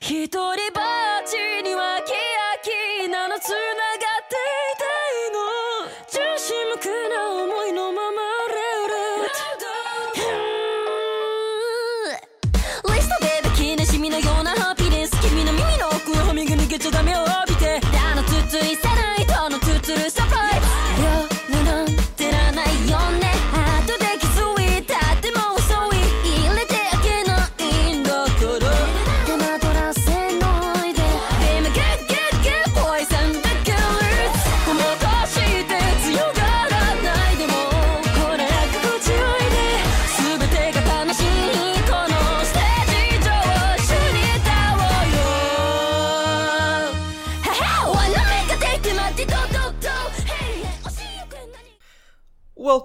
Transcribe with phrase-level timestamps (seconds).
[0.00, 0.72] 一人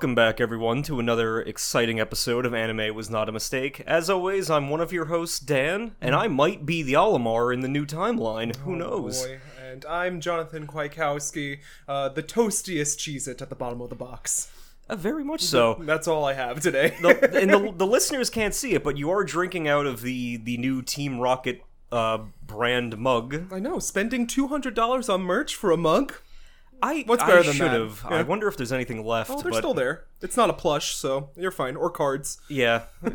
[0.01, 3.81] Welcome back, everyone, to another exciting episode of Anime Was Not a Mistake.
[3.81, 7.59] As always, I'm one of your hosts, Dan, and I might be the Olimar in
[7.59, 8.55] the new timeline.
[8.55, 9.23] Who knows?
[9.23, 9.39] Oh, Boy.
[9.63, 14.51] And I'm Jonathan Kwiatkowski, uh, the toastiest Cheez It at the bottom of the box.
[14.89, 15.77] Uh, very much so.
[15.81, 16.97] That's all I have today.
[16.99, 20.37] the, and the, the listeners can't see it, but you are drinking out of the,
[20.37, 21.61] the new Team Rocket
[21.91, 23.53] uh, brand mug.
[23.53, 26.15] I know, spending $200 on merch for a mug?
[26.81, 27.79] I What's I better than should that?
[27.79, 28.05] have.
[28.09, 28.17] Yeah.
[28.17, 29.29] I wonder if there's anything left.
[29.29, 30.05] Oh, they're but still there.
[30.21, 31.75] It's not a plush, so you're fine.
[31.75, 32.39] Or cards.
[32.49, 32.83] Yeah.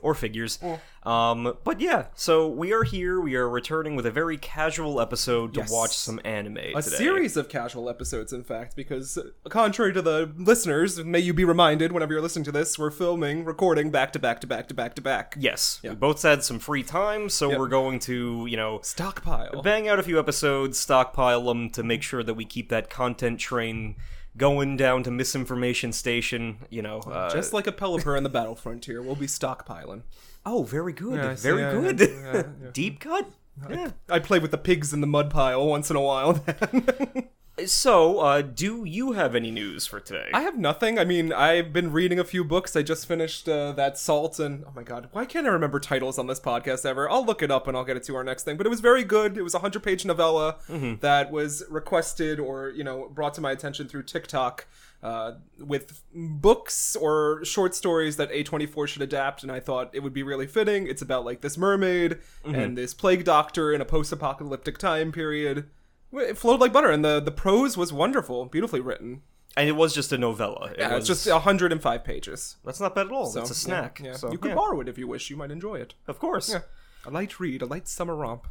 [0.00, 0.58] or figures.
[1.04, 3.20] Um, but yeah, so we are here.
[3.20, 5.72] We are returning with a very casual episode to Yes.
[5.72, 6.56] watch some anime.
[6.58, 6.96] A today.
[6.96, 11.90] series of casual episodes, in fact, because contrary to the listeners, may you be reminded
[11.90, 14.94] whenever you're listening to this, we're filming, recording back to back to back to back
[14.94, 15.34] to back.
[15.38, 19.62] Yes, we both had some free time, so we're going to, you know, Stockpile.
[19.62, 23.40] bang out a few episodes, stockpile them to make sure that we keep that content
[23.40, 23.96] train
[24.36, 26.58] going down to misinformation station.
[26.70, 30.02] You know, uh, Just like a Pelipper in the Battle Frontier, we'll be stockpiling.
[30.46, 33.30] oh, very good, Yeah, see, very yeah, good, yeah, deep cut.
[33.68, 33.90] Yeah.
[34.08, 36.42] I play with the pigs in the mud pile once in a while.
[37.66, 40.30] So, uh, do you have any news for today?
[40.32, 40.98] I have nothing.
[40.98, 42.74] I mean, I've been reading a few books.
[42.74, 46.18] I just finished uh, that Salt and oh my god, why can't I remember titles
[46.18, 47.10] on this podcast ever?
[47.10, 48.56] I'll look it up and I'll get it to our next thing.
[48.56, 49.36] But it was very good.
[49.36, 50.56] It was a hundred page novella
[51.00, 54.66] that was requested or you know brought to my attention through TikTok.
[55.02, 60.12] Uh, with books or short stories that A24 should adapt, and I thought it would
[60.12, 60.86] be really fitting.
[60.86, 65.68] It's about like this mermaid and this plague doctor in a post apocalyptic time period.
[66.12, 69.22] It flowed like butter, and the, the prose was wonderful, beautifully written.
[69.56, 70.70] and it was just a novella.
[70.72, 72.56] It Yeah, was it's just 105 pages.
[72.64, 73.26] that's not bad at all.
[73.26, 74.00] So, it's a yeah, snack.
[74.04, 75.30] Yeah, So you could yeah, borrow it if you wish.
[75.30, 75.94] You might enjoy it.
[76.06, 76.50] of course.
[76.50, 76.60] Yeah,
[77.06, 78.46] a light read, a light summer romp.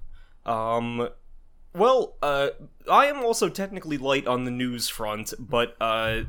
[0.45, 1.09] Um,
[1.73, 2.49] well, uh,
[2.89, 6.23] I am also technically light on the news front, but uh,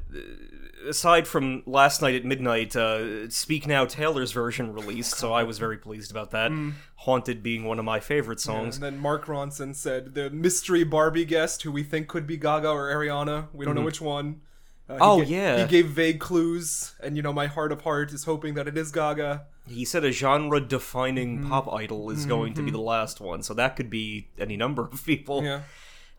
[0.86, 5.58] aside from last night at midnight, uh, Speak Now Taylor's version released, so I was
[5.58, 6.52] very pleased about that.
[6.96, 8.76] Haunted being one of my favorite songs.
[8.76, 12.68] And then Mark Ronson said the mystery Barbie guest, who we think could be Gaga
[12.68, 13.48] or Ariana.
[13.52, 14.42] We don't know which one.
[14.88, 15.62] Uh, Oh, ga- yeah.
[15.62, 18.76] he gave vague clues, and you know my heart of heart is hoping that it
[18.76, 19.46] is Gaga.
[19.68, 21.48] He said a genre-defining Mm-hmm.
[21.50, 24.82] pop idol is going to be the last one, so that could be any number
[24.82, 25.44] of people.
[25.44, 25.60] Yeah,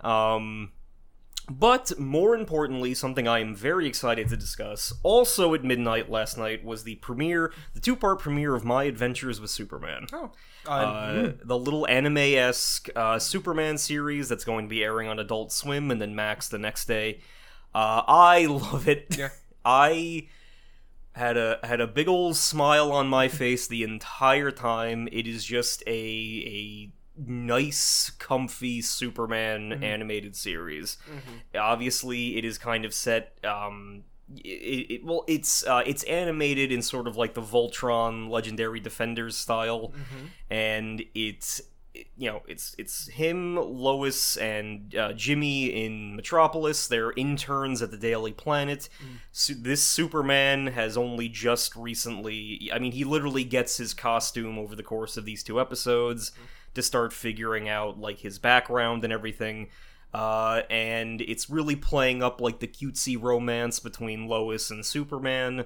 [0.02, 0.72] Um,
[1.52, 6.64] but more importantly, something I am very excited to discuss, also at midnight last night,
[6.64, 10.08] was the premiere, the two part premiere of My Adventures with Superman.
[10.14, 10.32] oh,
[10.66, 15.20] uh, Uh, the little anime esque uh, Superman series that's going to be airing on
[15.20, 17.20] Adult Swim and then Max the next day.
[17.76, 19.16] Uh, I love it.
[19.18, 19.30] Yeah.
[19.66, 20.28] I
[21.14, 25.08] had a had a big old smile on my face the entire time.
[25.12, 26.92] It is just a a
[27.28, 29.84] nice, comfy Superman Mm-hmm.
[29.84, 30.98] animated series.
[31.56, 33.38] Obviously, it is kind of set.
[33.44, 34.04] Um,
[34.38, 39.38] it, it well, it's uh, it's animated in sort of like the Voltron Legendary Defenders
[39.38, 39.94] style,
[40.50, 41.62] and it's
[41.94, 46.88] you know it's it's him, Lois, and uh, Jimmy in Metropolis.
[46.88, 48.90] They're interns at the Daily Planet.
[49.32, 52.70] Su- this Superman has only just recently.
[52.74, 56.32] I mean, he literally gets his costume over the course of these two episodes
[56.74, 59.70] to start figuring out like his background and everything.
[60.14, 65.66] Uh, and it's really playing up like the cutesy romance between Lois and Superman,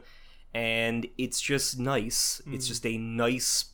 [0.54, 2.42] and it's just nice.
[2.54, 3.66] It's just a nice,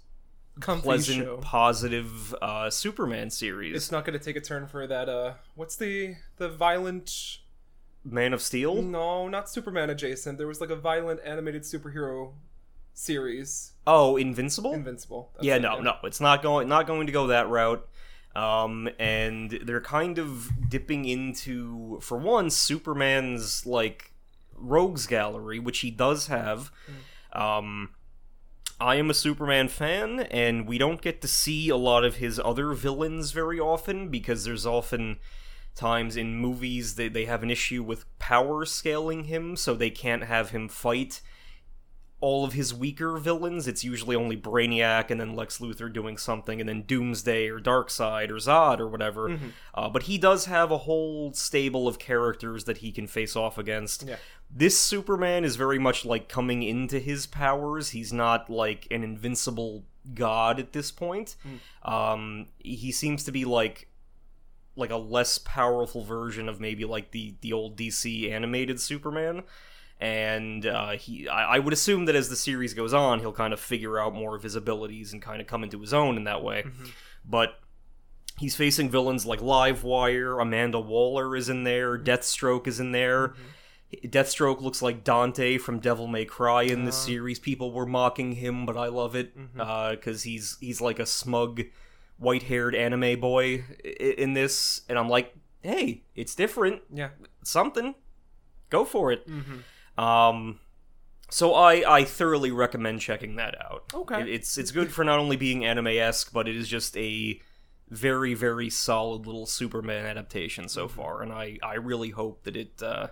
[0.62, 1.38] pleasant, show.
[1.38, 3.76] positive uh, Superman series.
[3.76, 5.10] It's not going to take a turn for that.
[5.10, 7.40] Uh, what's the the violent?
[8.06, 8.82] Man of Steel.
[8.82, 10.38] No, not Superman adjacent.
[10.38, 12.34] There was like a violent animated superhero
[12.94, 14.74] series, Oh, Invincible.
[14.74, 15.32] Invincible.
[15.34, 17.88] That's yeah, no, no, it's not going not going to go that route.
[18.36, 24.12] Um, and they're kind of dipping into, for one, Superman's like
[24.56, 26.72] rogues gallery, which he does have.
[27.32, 27.92] Um,
[28.84, 32.38] I am a Superman fan, and we don't get to see a lot of his
[32.38, 35.20] other villains very often because there's often
[35.74, 40.26] times in movies that they have an issue with power scaling him, so they can't
[40.26, 41.22] have him fight
[42.24, 43.68] all of his weaker villains.
[43.68, 48.30] It's usually only Brainiac and then Lex Luthor doing something, and then Doomsday or Darkseid
[48.30, 49.28] or Zod or whatever.
[49.28, 49.48] Mm-hmm.
[49.74, 53.58] Uh, but he does have a whole stable of characters that he can face off
[53.58, 54.04] against.
[54.04, 54.16] Yeah.
[54.50, 57.90] This Superman is very much like coming into his powers.
[57.90, 59.84] He's not like an invincible
[60.14, 61.36] god at this point.
[61.84, 63.90] Um, he seems to be like
[64.78, 69.44] like a less powerful version of maybe like the the old DC animated Superman.
[70.00, 73.54] And uh, he, I, I would assume that as the series goes on, he'll kind
[73.54, 76.26] of figure out more of his abilities and kind of come into his own in
[76.26, 76.64] that way.
[76.64, 76.86] Mm-hmm.
[77.24, 77.60] But
[78.38, 82.04] he's facing villains like Livewire, Amanda Waller is in there, mm-hmm.
[82.06, 83.30] Deathstroke is in there.
[83.30, 84.08] Mm-hmm.
[84.08, 87.06] Deathstroke looks like Dante from Devil May Cry in this uh.
[87.06, 87.38] series.
[87.40, 91.62] People were mocking him, but I love it uh, because he's he's like a smug,
[92.18, 97.10] white-haired anime boy in this, and I'm like, hey, it's different, Yeah.
[97.44, 97.94] something,
[98.72, 99.28] go for it.
[99.98, 100.60] Um,
[101.30, 103.86] so I I thoroughly recommend checking that out.
[103.94, 104.22] Okay.
[104.22, 107.40] It- it's it's good for not only being anime-esque, but it is just a
[107.90, 112.82] very very solid little Superman adaptation so far, and I I really hope that it
[112.82, 113.08] uh,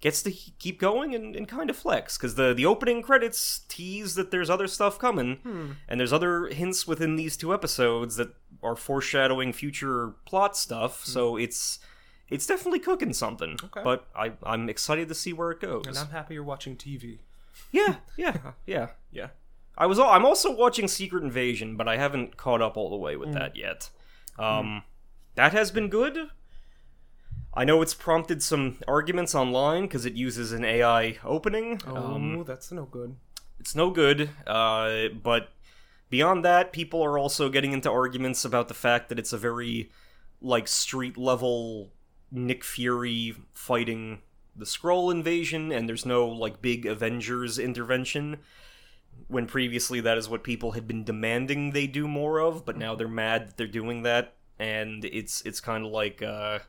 [0.00, 4.14] gets to keep going and, and kind of flex because the the opening credits tease
[4.14, 8.76] that there's other stuff coming, and there's other hints within these two episodes that are
[8.76, 11.04] foreshadowing future plot stuff.
[11.04, 11.78] So it's
[12.28, 13.56] it's definitely cooking something.
[13.64, 13.82] Okay.
[13.84, 15.86] But I I'm excited to see where it goes.
[15.86, 17.18] And I'm happy you're watching TV.
[17.72, 18.36] Yeah, yeah,
[18.66, 18.88] yeah.
[19.10, 19.28] Yeah.
[19.78, 19.98] I was.
[19.98, 23.32] al- I'm also watching Secret Invasion, but I haven't caught up all the way with
[23.34, 23.90] that yet.
[24.38, 24.82] Um,
[25.34, 26.30] that has been good.
[27.52, 31.80] I know it's prompted some arguments online because it uses an AI opening.
[31.86, 33.16] Oh, Um, that's no good.
[33.60, 34.28] it's no good.
[34.46, 35.48] Uh, but
[36.10, 39.90] beyond that, people are also getting into arguments about the fact that it's a very
[40.42, 41.92] like street level
[42.30, 44.22] Nick Fury fighting
[44.54, 48.38] the Skrull invasion, and there's no like big Avengers intervention.
[49.28, 52.94] When previously that is what people had been demanding they do more of, but now
[52.94, 56.60] they're mad that they're doing that, and it's it's kind of like uh,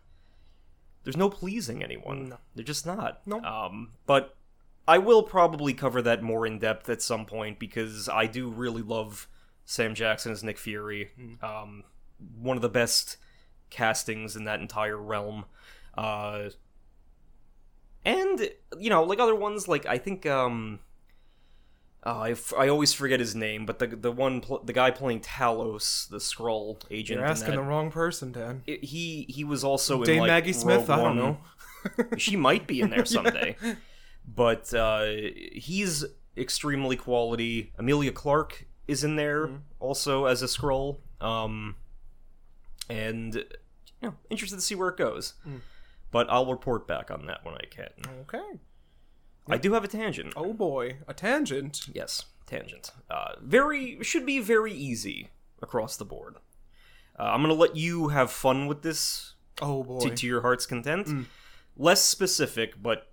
[1.04, 2.30] there's no pleasing anyone.
[2.30, 2.38] No.
[2.56, 3.22] They're just not.
[3.26, 3.42] No.
[3.42, 4.36] Um, but
[4.88, 8.82] I will probably cover that more in depth at some point because I do really
[8.82, 9.28] love
[9.66, 11.12] Sam Jackson as Nick Fury.
[11.42, 11.84] Um,
[12.40, 13.18] one of the best
[13.70, 15.46] castings in that entire realm.
[15.98, 16.50] Uh,
[18.06, 18.50] and
[18.80, 20.80] you know, like other ones, like I think um,
[22.06, 24.92] uh, I, f- I always forget his name, but the the one pl- the guy
[24.92, 27.20] playing Talos, the Skrull agent.
[27.20, 28.64] You're asking that, the wrong person, Dan.
[28.66, 30.88] it- he he was also in Dame like, Maggie Smith?
[30.88, 31.38] Rogue I don't know.
[32.18, 33.56] she might be in there someday.
[34.26, 35.06] But uh,
[35.54, 36.06] he's
[36.38, 37.74] extremely quality.
[37.80, 39.50] Emilia Clarke is in there
[39.80, 40.98] also as a Skrull.
[41.20, 41.76] Um,
[42.90, 43.44] and you
[44.02, 45.34] know, interested to see where it goes.
[46.12, 47.90] But I'll report back on that when I can.
[48.22, 48.60] Okay.
[49.50, 50.34] I do have a tangent.
[50.36, 51.88] Oh boy, a tangent.
[51.94, 52.92] Yes, tangent.
[53.10, 55.30] Uh, very should be very easy
[55.62, 56.36] across the board.
[57.18, 60.00] Uh, I'm gonna let you have fun with this Oh boy.
[60.02, 61.28] to, to your heart's content.
[61.76, 63.12] Less specific, but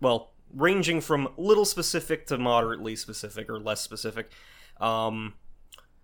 [0.00, 4.30] well, ranging from little specific to moderately specific or less specific.
[4.80, 5.34] Um,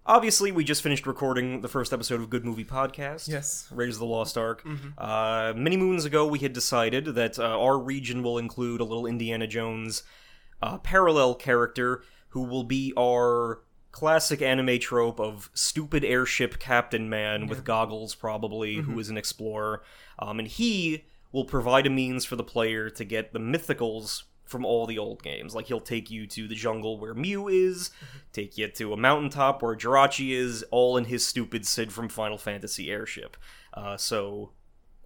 [0.07, 3.29] obviously, we just finished recording the first episode of Good Movie Podcast.
[3.29, 3.69] Yes.
[3.71, 4.67] Raiders of the Lost Ark.
[4.99, 9.07] Uh, many moons ago, we had decided that uh, our region will include a little
[9.07, 10.03] Indiana Jones
[10.63, 17.47] uh, parallel character who will be our classic anime trope of stupid airship captain man
[17.49, 19.83] with goggles, probably, who is an explorer.
[20.19, 24.65] Um, and he will provide a means for the player to get the mythicals from
[24.65, 25.55] all the old games.
[25.55, 27.91] Like he'll take you to the jungle where Mew is,
[28.33, 32.37] take you to a mountaintop where Jirachi is, all in his stupid Cid from Final
[32.37, 33.37] Fantasy airship.
[33.73, 34.51] Uh, so,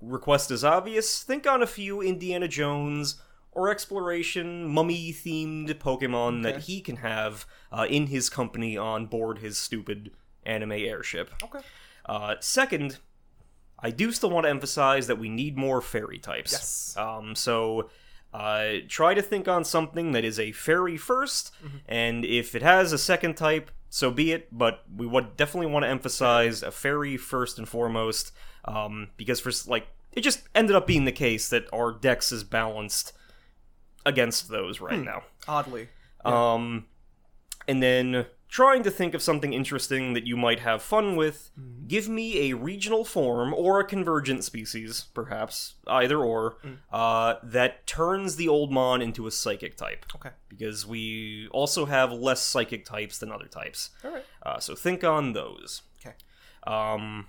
[0.01, 1.23] request is obvious.
[1.23, 3.21] Think on a few Indiana Jones
[3.53, 9.39] or exploration mummy themed Pokemon that he can have uh, in his company on board
[9.39, 10.11] his stupid
[10.45, 11.31] anime airship.
[11.43, 11.61] Okay.
[12.07, 12.99] Uh, second,
[13.79, 16.53] I do still want to emphasize that we need more fairy types.
[16.53, 16.97] Yes.
[16.97, 17.91] Um, so
[18.35, 21.53] uh, try to think on something that is a fairy 1st
[21.87, 24.49] and if it has a second type, so be it.
[24.51, 28.33] But we would definitely want to emphasize a fairy first and foremost,
[28.65, 32.43] um, because for like it just ended up being the case that our dex is
[32.43, 33.13] balanced
[34.05, 35.23] against those right now.
[35.47, 35.89] Oddly.
[36.25, 36.87] Um,
[37.69, 41.89] and then trying to think of something interesting that you might have fun with, Mm-hmm.
[41.89, 46.77] give me a regional form or a convergent species, perhaps, either or, Mm.
[46.93, 50.07] uh, that turns the old mon into a psychic type.
[50.15, 50.31] Okay.
[50.49, 53.91] Because we also have less psychic types than other types.
[54.05, 54.25] All right.
[54.47, 55.83] Uh, so think on those.
[56.01, 56.15] Okay.
[56.65, 57.27] Um,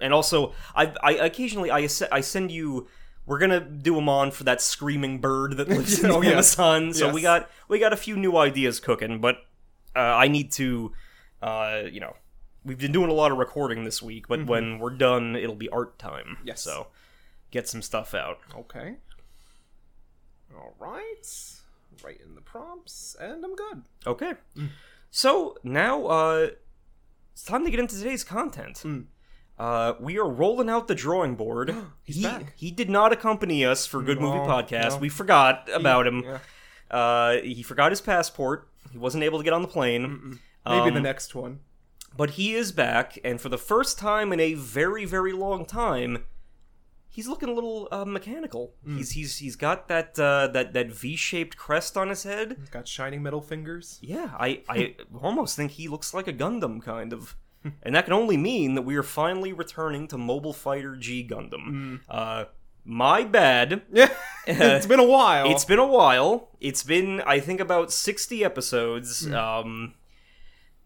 [0.00, 2.86] and also, I, I occasionally I, I send you.
[3.26, 6.56] We're gonna do them on for that screaming bird that lives in the Oh, yes.
[6.58, 6.94] Amazon.
[6.94, 9.36] So we got we got a few new ideas cooking, but
[9.98, 10.92] uh, I need to,
[11.42, 12.14] uh, you know,
[12.64, 15.68] we've been doing a lot of recording this week, but when we're done, it'll be
[15.70, 16.36] art time.
[16.36, 16.46] Mm-hmm.
[16.48, 16.62] Yes.
[16.62, 16.86] So
[17.50, 18.38] get some stuff out.
[18.56, 18.96] Okay.
[20.54, 21.54] All right.
[22.04, 23.82] Write in the prompts, and I'm good.
[24.06, 24.34] Okay.
[24.56, 24.68] Mm.
[25.10, 26.50] So now uh,
[27.32, 28.84] it's time to get into today's content.
[29.58, 31.70] Uh, we are rolling out the drawing board.
[31.70, 31.86] Mm.
[32.04, 32.52] He's he, back.
[32.56, 34.90] He did not accompany us for Good Movie Podcast.
[34.90, 34.98] no.
[34.98, 36.22] We forgot about him.
[36.22, 36.38] Yeah.
[36.88, 38.68] Uh, he forgot his passport.
[38.92, 40.38] He wasn't able to get on the plane.
[40.66, 41.60] Maybe Um, the next one.
[42.16, 46.24] But he is back, and for the first time in a very, very long time,
[47.08, 48.74] he's looking a little uh, mechanical.
[48.86, 48.96] Mm.
[48.96, 52.56] He's he's he's got that uh, that that V-shaped crest on his head.
[52.58, 53.98] He's got shining metal fingers.
[54.02, 57.36] Yeah, I, I almost think he looks like a Gundam, kind of.
[57.82, 62.00] And that can only mean that we are finally returning to Mobile Fighter G Gundam.
[62.08, 62.44] Uh,
[62.88, 63.82] my bad.
[63.92, 64.12] Yeah.
[64.46, 65.50] it's been a while.
[65.50, 66.48] It's been a while.
[66.58, 69.26] It's been, I think, about 60 episodes.
[69.26, 69.34] Hmm.
[69.34, 69.94] Um,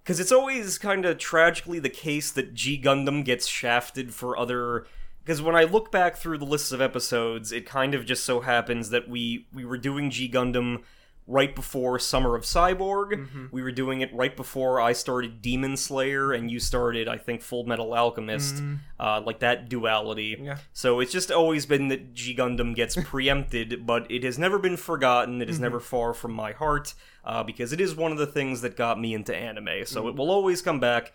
[0.02, 4.85] because it's always kind of tragically the case that G Gundam gets shafted for other.
[5.23, 8.40] Because when I look back through the lists of episodes, it kind of just so
[8.40, 10.82] happens that we we were doing G Gundam
[11.29, 13.12] right before Summer of Cyborg.
[13.12, 13.47] Mm-hmm.
[13.52, 17.43] We were doing it right before I started Demon Slayer, and you started, I think,
[17.43, 18.62] Full Metal Alchemist.
[18.99, 20.35] Uh, like that duality.
[20.35, 20.45] Mm-hmm.
[20.45, 20.59] Yeah.
[20.73, 24.76] So it's just always been that G Gundam gets preempted, but it has never been
[24.76, 25.41] forgotten.
[25.41, 25.62] It is Mm-hmm.
[25.62, 28.99] never far from my heart uh, because it is one of the things that got
[29.00, 29.85] me into anime.
[29.87, 30.09] So Mm-hmm.
[30.09, 31.12] it will always come back,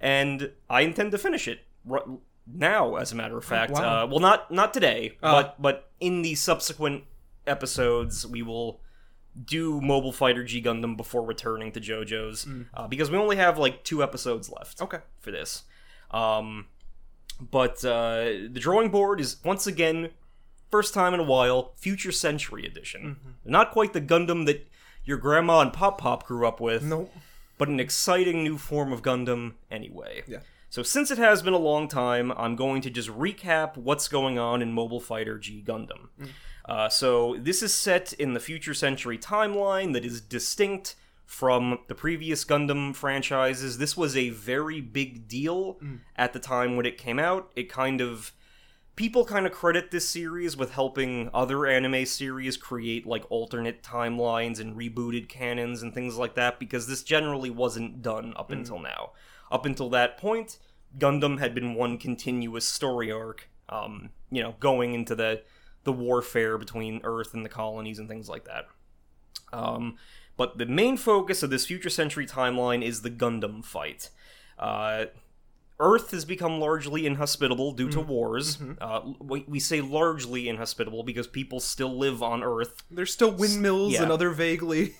[0.00, 1.60] and I intend to finish it
[1.90, 2.04] r-
[2.46, 2.96] now.
[2.96, 4.02] As a matter of fact, Oh, wow.
[4.04, 5.32] uh, well, not not today, Uh.
[5.32, 7.04] but but in the subsequent
[7.46, 8.80] episodes, we will
[9.44, 13.84] do Mobile Fighter G Gundam before returning to JoJo's uh, because we only have like
[13.84, 14.84] two episodes left Mm.
[14.84, 14.98] Okay.
[15.20, 15.64] for this.
[16.10, 16.66] Um,
[17.40, 20.10] but uh, the drawing board is once again,
[20.70, 23.16] first time in a while, Future Century Edition.
[23.20, 23.50] Mm-hmm.
[23.50, 24.66] Not quite the Gundam that
[25.04, 27.12] your grandma and Pop Pop grew up with, Nope.
[27.58, 30.22] but an exciting new form of Gundam anyway.
[30.26, 30.38] Yeah.
[30.70, 34.38] So since it has been a long time, I'm going to just recap what's going
[34.38, 36.08] on in Mobile Fighter G Gundam.
[36.66, 41.94] Uh, so this is set in the Future Century timeline that is distinct from the
[41.94, 43.78] previous Gundam franchises.
[43.78, 45.78] This was a very big deal
[46.16, 47.50] at the time when it came out.
[47.56, 48.32] It kind of
[48.96, 54.58] people kind of credit this series with helping other anime series create like alternate timelines
[54.58, 59.10] and rebooted canons and things like that because this generally wasn't done up until now.
[59.52, 60.58] Up until that point,
[60.98, 65.42] Gundam had been one continuous story arc, um, you know, going into the
[65.86, 68.66] the warfare between Earth and the colonies and things like that.
[69.52, 69.96] Um,
[70.36, 74.10] but the main focus of this future century timeline is the Gundam fight.
[74.58, 75.06] Uh,
[75.78, 78.58] Earth has become largely inhospitable due to wars.
[78.80, 83.92] Uh, we, we say largely inhospitable because people still live on Earth, There's still windmills
[83.92, 84.02] yeah.
[84.02, 84.94] and other vaguely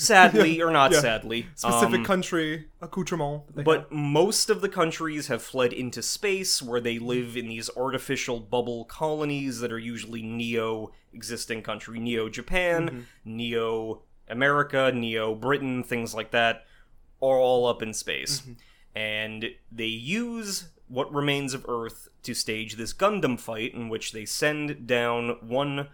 [0.00, 1.00] sadly or not Yeah.
[1.00, 1.46] sadly.
[1.54, 3.64] specific Um, country accoutrement.
[3.64, 8.40] But most of the countries have fled into space where they live in these artificial
[8.40, 16.14] bubble colonies that are usually neo existing country, neo Japan, neo America, neo Britain, things
[16.14, 16.64] like that,
[17.20, 18.42] are all up in space.
[18.94, 24.24] And they use what remains of Earth to stage this Gundam fight in which they
[24.24, 25.88] send down one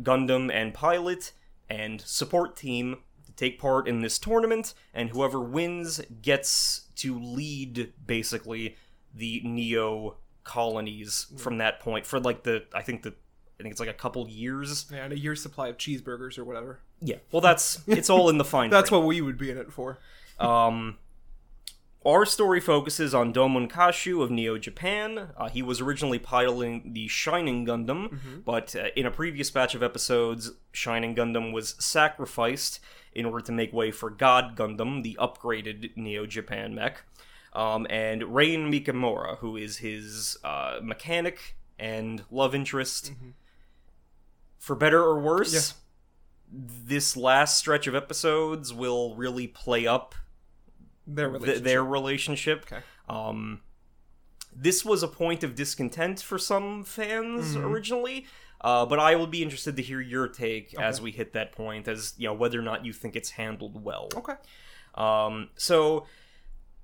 [0.00, 1.32] Gundam and pilot
[1.68, 2.98] and support team
[3.36, 8.76] to take part in this tournament, and whoever wins gets to lead basically
[9.14, 13.14] the Neo colonies from that point for like the I think the
[13.58, 14.86] I think it's like a couple years.
[14.92, 16.80] Yeah, and a year's supply of cheeseburgers or whatever.
[17.00, 17.16] Yeah.
[17.30, 18.70] Well, that's it's all in the fine.
[18.70, 19.02] That's print.
[19.02, 19.98] what we would be in it for.
[20.38, 20.98] Um,
[22.04, 25.28] our story focuses on Domon Kasshu of Neo Japan.
[25.36, 29.82] Uh, he was originally piloting the Shining Gundam, but uh, in a previous batch of
[29.82, 32.80] episodes, Shining Gundam was sacrificed
[33.14, 37.02] in order to make way for God Gundam, the upgraded Neo Japan mech.
[37.52, 43.12] Um, and Rain Mikamura, who is his uh, mechanic and love interest.
[44.58, 45.74] For better or worse,
[46.50, 50.14] this last stretch of episodes will really play up
[51.06, 51.64] Their th- relationship.
[51.64, 52.66] their relationship.
[52.72, 52.82] Okay.
[53.08, 53.60] Um,
[54.54, 57.64] this was a point of discontent for some fans Mm-hmm.
[57.66, 58.26] originally,
[58.60, 61.88] uh, but I will be interested to hear your take as we hit that point,
[61.88, 64.08] as you know whether or not you think it's handled well.
[64.14, 64.34] Okay.
[64.94, 66.06] Um, so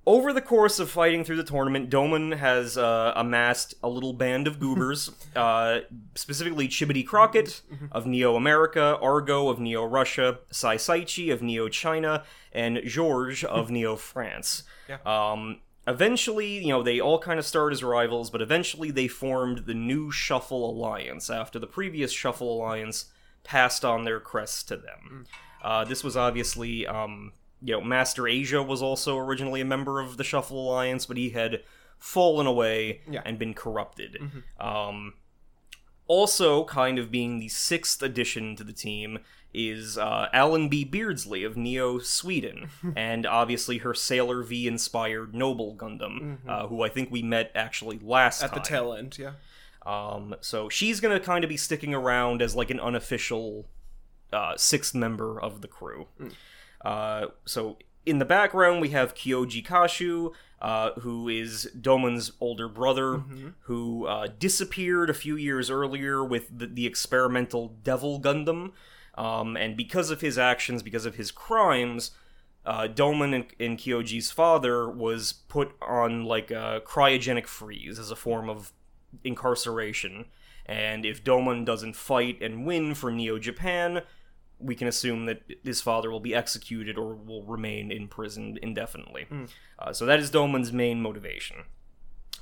[0.09, 4.47] over the course of fighting through the tournament, Domon has uh, amassed a little band
[4.47, 5.81] of goobers, uh,
[6.15, 7.61] specifically Chibodee Crockett
[7.91, 13.69] of Neo America, Argo of Neo Russia, Sai Saici of Neo China, and Georges of
[13.69, 14.63] Neo France.
[14.87, 14.97] Yeah.
[15.05, 19.67] Um, eventually, you know, they all kind of started as rivals, but eventually they formed
[19.67, 23.11] the new Shuffle Alliance after the previous Shuffle Alliance
[23.43, 25.27] passed on their crests to them.
[25.63, 30.17] Uh, this was obviously, um, you know, Master Asia was also originally a member of
[30.17, 31.61] the Shuffle Alliance, but he had
[31.97, 33.21] fallen away Yeah.
[33.25, 34.17] and been corrupted.
[34.59, 35.13] Um,
[36.07, 39.19] also, kind of being the sixth addition to the team
[39.53, 46.37] is uh, Allenby Beardsley of Neo Sweden, and obviously her Sailor V inspired Noble Gundam,
[46.47, 49.33] uh, who I think we met actually last At the tail end, yeah.
[49.85, 53.65] Um, so she's gonna kind of be sticking around as like an unofficial
[54.31, 56.07] uh, sixth member of the crew.
[56.83, 63.17] Uh, so in the background we have Kyoji Kasshu, uh, who is Domon's older brother,
[63.61, 68.71] who uh, disappeared a few years earlier with the, the experimental Devil Gundam.
[69.15, 72.11] Um, and because of his actions, because of his crimes,
[72.65, 78.15] uh, Domon and, and Kyoji's father was put on like a cryogenic freeze as a
[78.15, 78.71] form of
[79.23, 80.25] incarceration.
[80.65, 84.03] And if Domon doesn't fight and win for Neo Japan,
[84.59, 89.25] we can assume that his father will be executed or will remain in prison indefinitely.
[89.77, 91.57] Uh, so that is Domon's main motivation.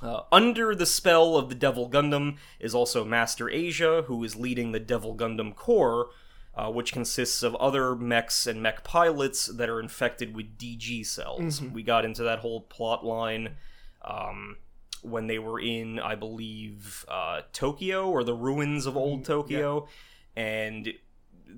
[0.02, 4.72] Uh, under the spell of the Devil Gundam is also Master Asia, who is leading
[4.72, 6.10] the Devil Gundam Corps,
[6.54, 11.60] uh, which consists of other mechs and mech pilots that are infected with DG cells.
[11.72, 13.56] We got into that whole plot line
[14.04, 14.56] um,
[15.02, 19.86] when they were in, I believe, uh, Tokyo or the ruins of old Tokyo,
[20.36, 20.92] and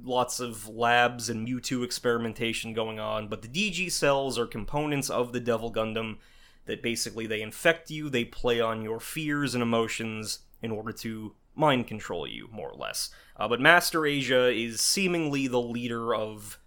[0.02, 3.28] lots of labs and Mewtwo experimentation going on.
[3.28, 6.18] But the DG cells are components of the Devil Gundam
[6.66, 11.34] that basically they infect you, they play on your fears and emotions in order to
[11.54, 13.10] mind control you, more or less.
[13.36, 16.58] Uh, but Master Asia is seemingly the leader of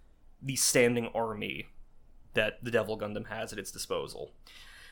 [0.42, 1.68] the standing army
[2.34, 4.32] that the Devil Gundam has at its disposal.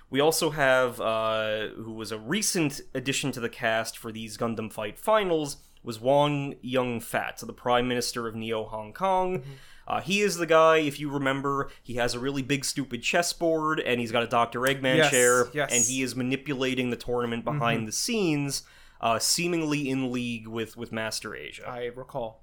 [0.09, 4.73] We also have, uh, who was a recent addition to the cast for these Gundam
[4.73, 9.43] Fight finals, was Wong Yunfat, the Prime Minister of Neo Hong Kong.
[9.87, 13.81] Uh, he is the guy, if you remember, he has a really big, stupid chessboard,
[13.81, 14.61] and he's got a Dr.
[14.61, 15.73] Eggman Yes, chair, yes.
[15.73, 18.63] and he is manipulating the tournament behind the scenes,
[19.01, 21.69] uh, seemingly in league with, with Master Asia.
[21.69, 22.42] I recall.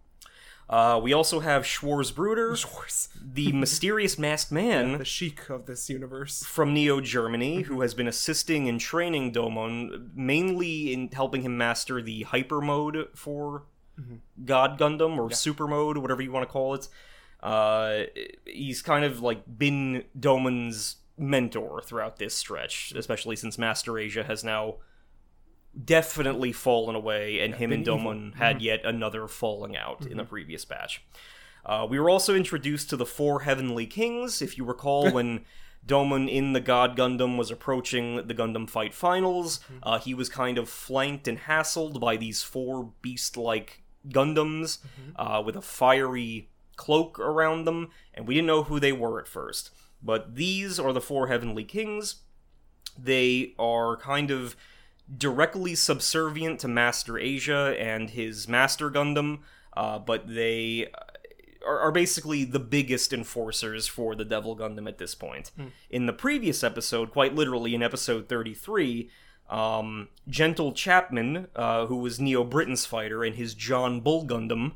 [0.69, 2.55] Uh, we also have Schwarzbruder,
[3.34, 6.43] the mysterious masked man the chic of this universe.
[6.43, 12.03] from Neo Germany, who has been assisting and training Domon, mainly in helping him master
[12.03, 13.63] the hyper mode for
[14.45, 16.88] God Gundam or super mode, whatever you want to call it.
[17.41, 18.03] Uh,
[18.45, 24.43] he's kind of like been Domon's mentor throughout this stretch, especially since Master Asia has
[24.43, 24.75] now
[25.86, 30.65] definitely fallen away, and him and Domon had yet another falling out in the previous
[30.65, 31.03] batch.
[31.65, 34.41] Uh, we were also introduced to the four heavenly kings.
[34.41, 35.45] If you recall, when
[35.86, 40.58] Domon in the God Gundam was approaching the Gundam Fight Finals, uh, he was kind
[40.58, 44.79] of flanked and hassled by these four beast-like Gundams
[45.15, 49.27] uh, with a fiery cloak around them, and we didn't know who they were at
[49.27, 49.71] first.
[50.01, 52.21] But these are the four heavenly kings.
[52.97, 54.55] They are kind of
[55.17, 59.39] directly subservient to Master Asia and his Master Gundam,
[59.75, 60.87] uh, but they
[61.65, 65.51] are, are basically the biggest enforcers for the Devil Gundam at this point.
[65.89, 69.09] In the previous episode, quite literally in episode 33,
[69.49, 74.73] um, Gentle Chapman, uh, who was Neo Britain's fighter, and his John Bull Gundam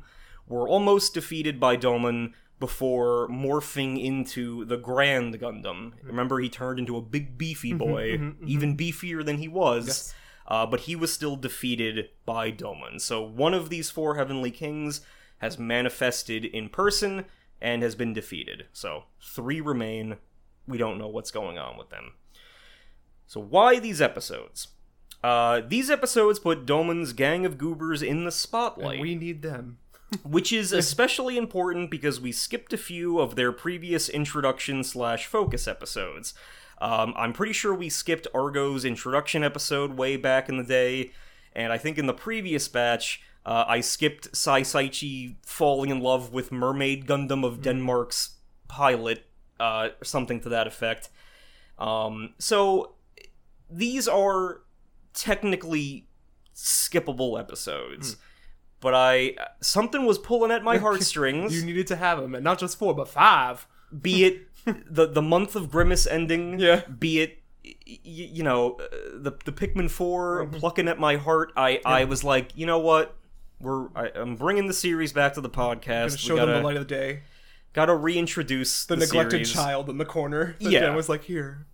[0.48, 5.92] were almost defeated by Domon before morphing into the Grand Gundam.
[6.02, 10.14] Remember, he turned into a big beefy boy, even beefier than he was.
[10.46, 13.00] Uh, but he was still defeated by Domon.
[13.00, 15.00] So one of these four heavenly kings
[15.38, 17.24] has manifested in person
[17.60, 18.66] and has been defeated.
[18.72, 20.16] So three remain.
[20.66, 22.12] We don't know what's going on with them.
[23.26, 24.68] So why these episodes?
[25.22, 29.78] Uh, these episodes put Domon's gang of goobers in the spotlight We need them.
[30.22, 35.66] which is especially important because we skipped a few of their previous introduction slash focus
[35.66, 36.34] episodes.
[36.84, 41.12] Um, I'm pretty sure we skipped Argo's introduction episode way back in the day,
[41.54, 46.34] and I think in the previous batch, uh, I skipped Sai Saici falling in love
[46.34, 48.36] with Mermaid Gundam of Denmark's
[48.68, 49.24] pilot,
[49.58, 51.08] uh, something to that effect.
[51.78, 52.96] Um, so
[53.70, 54.60] these are
[55.14, 56.06] technically
[56.54, 58.18] skippable episodes.
[58.80, 62.58] But I something was pulling at my heartstrings You needed to have them, and not
[62.58, 63.66] just four, but five.
[64.02, 66.82] be it the the month of Grimace ending, Yeah.
[66.86, 70.56] be it y- you know uh, the the Pikmin 4 Mm-hmm.
[70.58, 71.52] plucking at my heart.
[71.56, 73.16] I I was like, you know what,
[73.60, 76.12] we're I, I'm bringing the series back to the podcast.
[76.12, 77.22] to show gotta them the light of the day.
[77.72, 79.52] gotta reintroduce The, the, neglected series.
[79.52, 80.56] child in the corner.
[80.58, 80.80] Yeah.
[80.80, 81.66] Jen was like, here.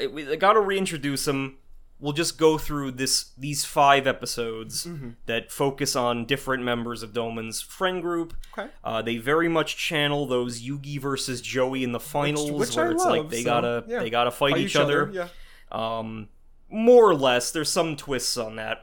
[0.00, 1.58] I- we I gotta reintroduce them.
[2.00, 5.10] We'll just go through this these five episodes Mm-hmm.
[5.26, 8.34] that focus on different members of Domon's friend group.
[8.56, 8.70] Okay.
[8.84, 12.90] Uh, they very much channel those Yugi versus Joey in the finals, which where I
[12.92, 13.98] it's love, like they so, gotta yeah.
[13.98, 15.10] they gotta fight, each, other.
[15.12, 15.28] Yeah.
[15.72, 16.28] Um,
[16.70, 18.82] more or less, there's some twists on that.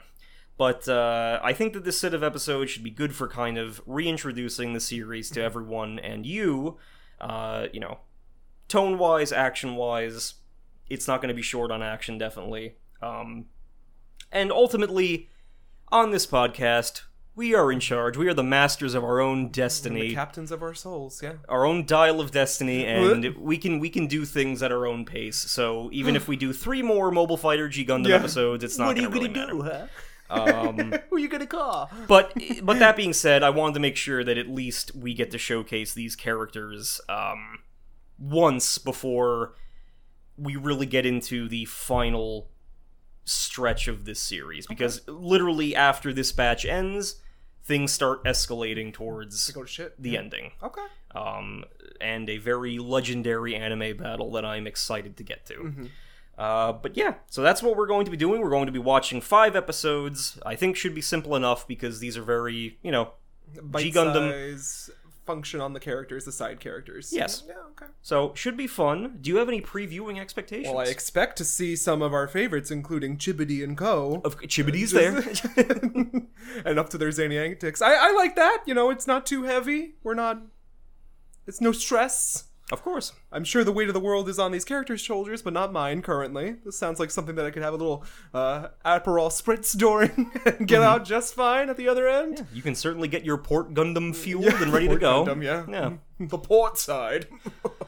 [0.57, 3.81] But uh, I think that this set of episodes should be good for kind of
[3.85, 6.77] reintroducing the series to everyone and you.
[7.19, 7.99] Uh, you know,
[8.67, 10.35] tone wise, action wise,
[10.89, 12.75] it's not going to be short on action, definitely.
[13.01, 13.45] Um,
[14.31, 15.29] and ultimately,
[15.91, 17.01] on this podcast,
[17.35, 18.15] we are in charge.
[18.17, 21.33] We are the masters of our own The destiny captains of our souls, yeah.
[21.49, 25.03] our own dial of destiny and we can we can do things at our own
[25.05, 28.15] pace so even if we do three more mobile fighter g gundam Yeah.
[28.15, 29.89] episodes it's not what you gonna really matter.
[30.29, 30.77] um,
[31.09, 31.91] Who are you gonna call?
[32.07, 35.29] but but that being said i wanted to make sure that at least we get
[35.31, 37.59] to showcase these characters um,
[38.17, 39.55] once before
[40.37, 42.47] we really get into the final
[43.25, 47.21] stretch of this series because literally after this batch ends
[47.63, 49.99] things start escalating towards to shit.
[50.01, 50.85] the ending Okay.
[51.15, 51.63] um,
[51.99, 55.89] and a very legendary anime battle that I'm excited to get to.
[56.37, 58.41] Uh, but yeah, so that's what we're going to be doing.
[58.41, 60.37] We're going to be watching five episodes.
[60.45, 63.13] I think should be simple enough because these are very, you know,
[63.63, 64.31] Bite Gundam.
[64.57, 64.89] size
[65.25, 67.11] function on the characters, the side characters.
[67.11, 67.43] Yes.
[67.47, 67.91] Yeah, okay.
[68.01, 69.17] so should be fun.
[69.21, 70.73] Do you have any previewing expectations?
[70.73, 74.21] Well, I expect to see some of our favorites, including Chibodee and Co.
[74.23, 75.17] of Chibodee's there.
[76.65, 77.81] and up to their zany antics.
[77.81, 78.63] I, I like that.
[78.65, 79.95] You know, it's not too heavy.
[80.03, 80.41] We're not.
[81.47, 82.45] It's no stress.
[82.71, 83.13] Of course.
[83.31, 86.01] I'm sure the weight of the world is on these characters' shoulders, but not mine
[86.01, 86.55] currently.
[86.65, 90.67] This sounds like something that I could have a little uh, Aperol spritz during and
[90.67, 92.47] get out just fine at the other end.
[92.53, 95.25] You can certainly get your port Gundam fueled and ready to go.
[95.25, 95.65] Gundam, yeah.
[95.69, 95.93] Yeah.
[96.17, 97.27] The port side.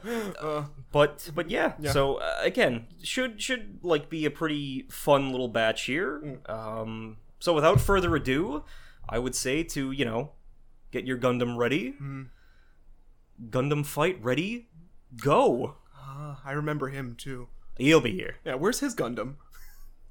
[0.42, 5.48] uh, but but yeah, so uh, again should should like be a pretty fun little
[5.48, 8.64] batch here um so without further ado
[9.08, 10.32] i would say to you know
[10.92, 11.94] get your gundam ready
[13.50, 14.68] gundam fight ready
[15.22, 17.48] go ah, I remember him too.
[17.78, 19.36] he'll be here Yeah, where's his Gundam?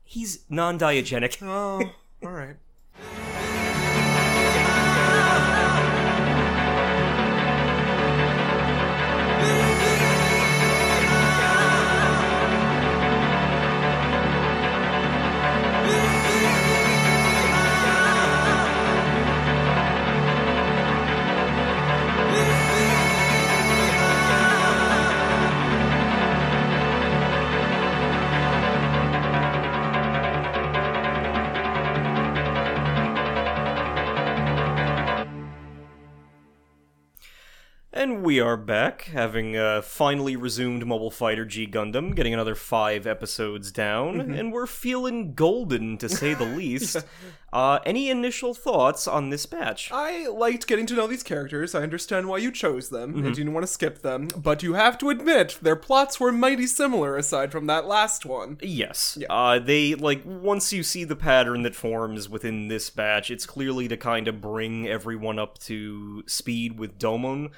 [0.04, 1.82] he's non-diagenic Oh,
[2.24, 2.56] all right.
[38.26, 43.70] We are back, having uh, finally resumed Mobile Fighter G Gundam, getting another five episodes
[43.70, 46.96] down, and we're feeling golden to say the least.
[47.56, 49.90] Uh, any initial thoughts on this batch?
[49.92, 51.74] I liked getting to know these characters.
[51.74, 53.26] I understand why you chose them Mm-hmm.
[53.26, 56.66] and didn't want to skip them, but you have to admit their plots were mighty
[56.66, 58.58] similar aside from that last one.
[58.60, 59.16] Yes.
[59.30, 63.88] Uh, they, like, once you see the pattern that forms within this batch, it's clearly
[63.88, 67.50] to kind of bring everyone up to speed with Domon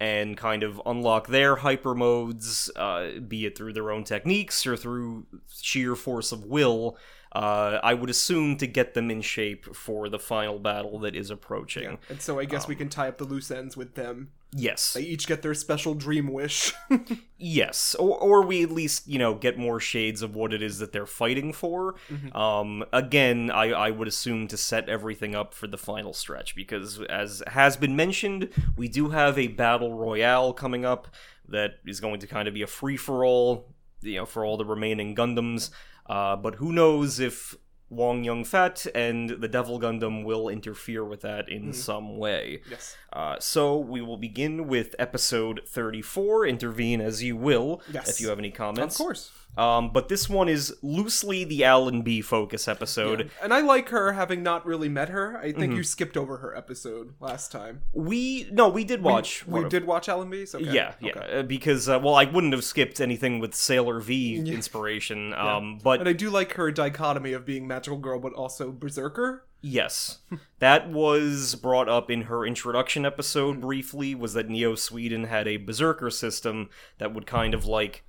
[0.00, 4.76] and kind of unlock their hyper modes, uh, be it through their own techniques or
[4.76, 5.26] through
[5.60, 6.96] sheer force of will.
[7.34, 11.30] Uh, I would assume to get them in shape for the final battle that is
[11.30, 11.98] approaching.
[12.10, 12.68] And so I guess Um.
[12.68, 14.32] we can tie up the loose ends with them.
[14.54, 14.92] Yes.
[14.92, 16.74] They each get their special dream wish.
[17.44, 20.78] Yes, or, or we at least you know get more shades of what it is
[20.78, 21.96] that they're fighting for.
[22.34, 27.00] Um, again, I, I would assume to set everything up for the final stretch because,
[27.02, 31.08] as has been mentioned, we do have a battle royale coming up
[31.48, 34.56] that is going to kind of be a free for all, you know, for all
[34.56, 35.70] the remaining Gundams.
[36.06, 37.54] Uh, but who knows if
[37.88, 42.62] Wong Yunfat and the Devil Gundam will interfere with that in some way.
[42.70, 42.96] yes.
[43.12, 46.46] Uh, so we will begin with episode 34.
[46.46, 48.08] Intervene as you will Yes.
[48.08, 48.94] if you have any comments.
[48.98, 49.30] Of course.
[49.56, 53.30] Um, but this one is loosely the Allenby focus episode.
[53.42, 55.36] And I like her having not really met her.
[55.36, 55.60] I Mm-hmm.
[55.60, 57.82] think you skipped over her episode last time.
[57.92, 59.46] We no, we did watch.
[59.46, 60.54] We of- did watch Allenby's?
[60.54, 60.64] Okay.
[60.72, 61.38] Yeah, yeah, Okay.
[61.38, 65.34] uh, because uh, well, I wouldn't have skipped anything with Sailor V inspiration.
[65.34, 69.44] Um, but And I do like her dichotomy of being magical girl but also berserker.
[69.60, 70.18] Yes.
[70.60, 75.56] that was brought up in her introduction episode briefly, was that Neo Sweden had a
[75.58, 78.02] berserker system that would kind of like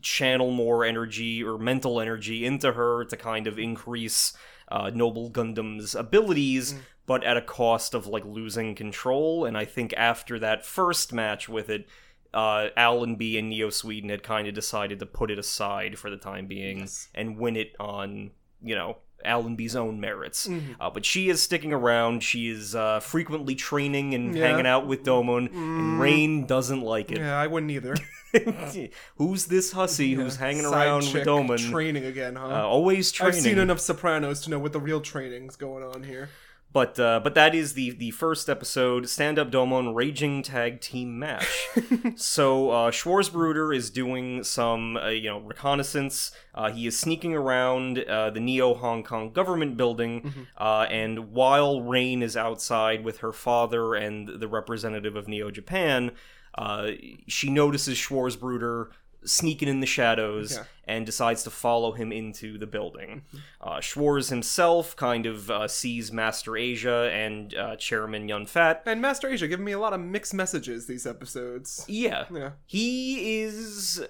[0.00, 4.36] channel more energy or mental energy into her to kind of increase
[4.68, 6.74] uh, Noble Gundam's abilities,
[7.06, 9.44] but at a cost of like losing control.
[9.44, 11.86] And I think after that first match with it,
[12.34, 12.68] uh,
[13.16, 16.46] B and Neo Sweden had kind of decided to put it aside for the time
[16.46, 17.08] being Yes.
[17.14, 20.46] and win it on, you know, Allenby's own merits.
[20.46, 20.80] Mm-hmm.
[20.80, 22.22] Uh, but she is sticking around.
[22.22, 24.46] She is uh, frequently training and Yeah.
[24.48, 25.78] hanging out with Domon, Mm.
[25.78, 27.18] and Rain doesn't like it.
[27.18, 27.94] Yeah, I wouldn't either.
[29.16, 31.70] who's this hussy who's hanging around with Domon?
[31.70, 32.46] Training again, huh?
[32.46, 33.36] uh, always training.
[33.36, 36.28] I've seen enough Sopranos to know what the real training's going on here.
[36.76, 41.18] But uh, but that is the the first episode, Stand Up Domon Raging Tag Team
[41.18, 41.68] Match.
[42.16, 46.32] so uh, Schwarzbruder is doing some uh, you know reconnaissance.
[46.54, 51.80] Uh, he is sneaking around uh, the Neo Hong Kong government building, uh, and while
[51.80, 56.10] Rain is outside with her father and the representative of Neo Japan,
[56.56, 56.90] uh,
[57.26, 58.88] she notices Schwarzbruder
[59.26, 60.64] sneaking in the shadows Yeah.
[60.86, 63.22] and decides to follow him into the building.
[63.60, 68.82] Uh, Schwarz himself kind of uh, sees Master Asia and uh, Chairman Yun Fat.
[68.86, 71.84] And Master Asia giving me a lot of mixed messages these episodes.
[71.88, 72.50] Yeah, Yeah.
[72.66, 74.02] he is,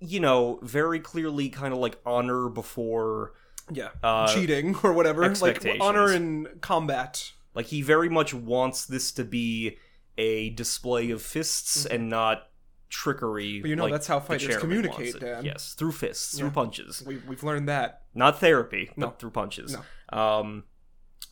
[0.00, 3.32] you know, very clearly kind of like honor before.
[3.72, 3.90] Yeah.
[4.02, 5.28] Uh, Cheating or whatever.
[5.36, 7.32] Like honor in combat.
[7.54, 9.78] Like he very much wants this to be
[10.18, 12.48] a display of fists and not
[12.88, 13.60] trickery.
[13.60, 15.18] But you know, like that's how fighters communicate.
[15.20, 15.44] Dan.
[15.44, 16.54] Yes, through fists, through Yeah.
[16.54, 17.02] punches.
[17.06, 18.02] We, we've learned that.
[18.14, 19.08] not therapy, No.
[19.08, 19.76] but through punches.
[20.12, 20.18] No.
[20.18, 20.64] Um,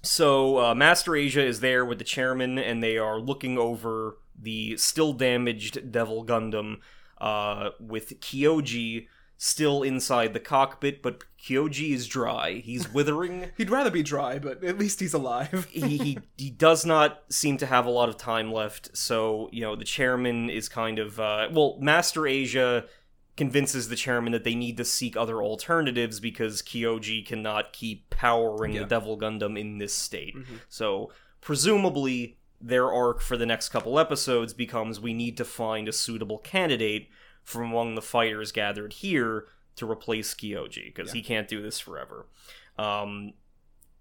[0.03, 4.77] so uh, Master Asia is there with the chairman, and they are looking over the
[4.77, 6.79] still damaged Devil Gundam
[7.19, 9.07] uh, with Kyoji
[9.45, 12.63] still inside the cockpit, but Kyoji is dry.
[12.65, 13.51] He's withering.
[13.59, 15.69] He'd rather be dry, but at least he's alive.
[15.71, 18.97] he, he he does not seem to have a lot of time left.
[18.97, 22.87] So you know the chairman is kind of uh, well, Master Asia
[23.37, 28.73] convinces the chairman that they need to seek other alternatives because Kyoji cannot keep powering
[28.73, 28.81] Yeah.
[28.83, 30.37] the Devil Gundam in this state.
[30.37, 30.61] Mhm.
[30.71, 35.93] So presumably their arc for the next couple episodes becomes we need to find a
[35.93, 37.09] suitable candidate
[37.45, 39.45] from among the fighters gathered here
[39.77, 42.27] to replace Kyoji because he can't do this forever.
[42.79, 43.35] Um,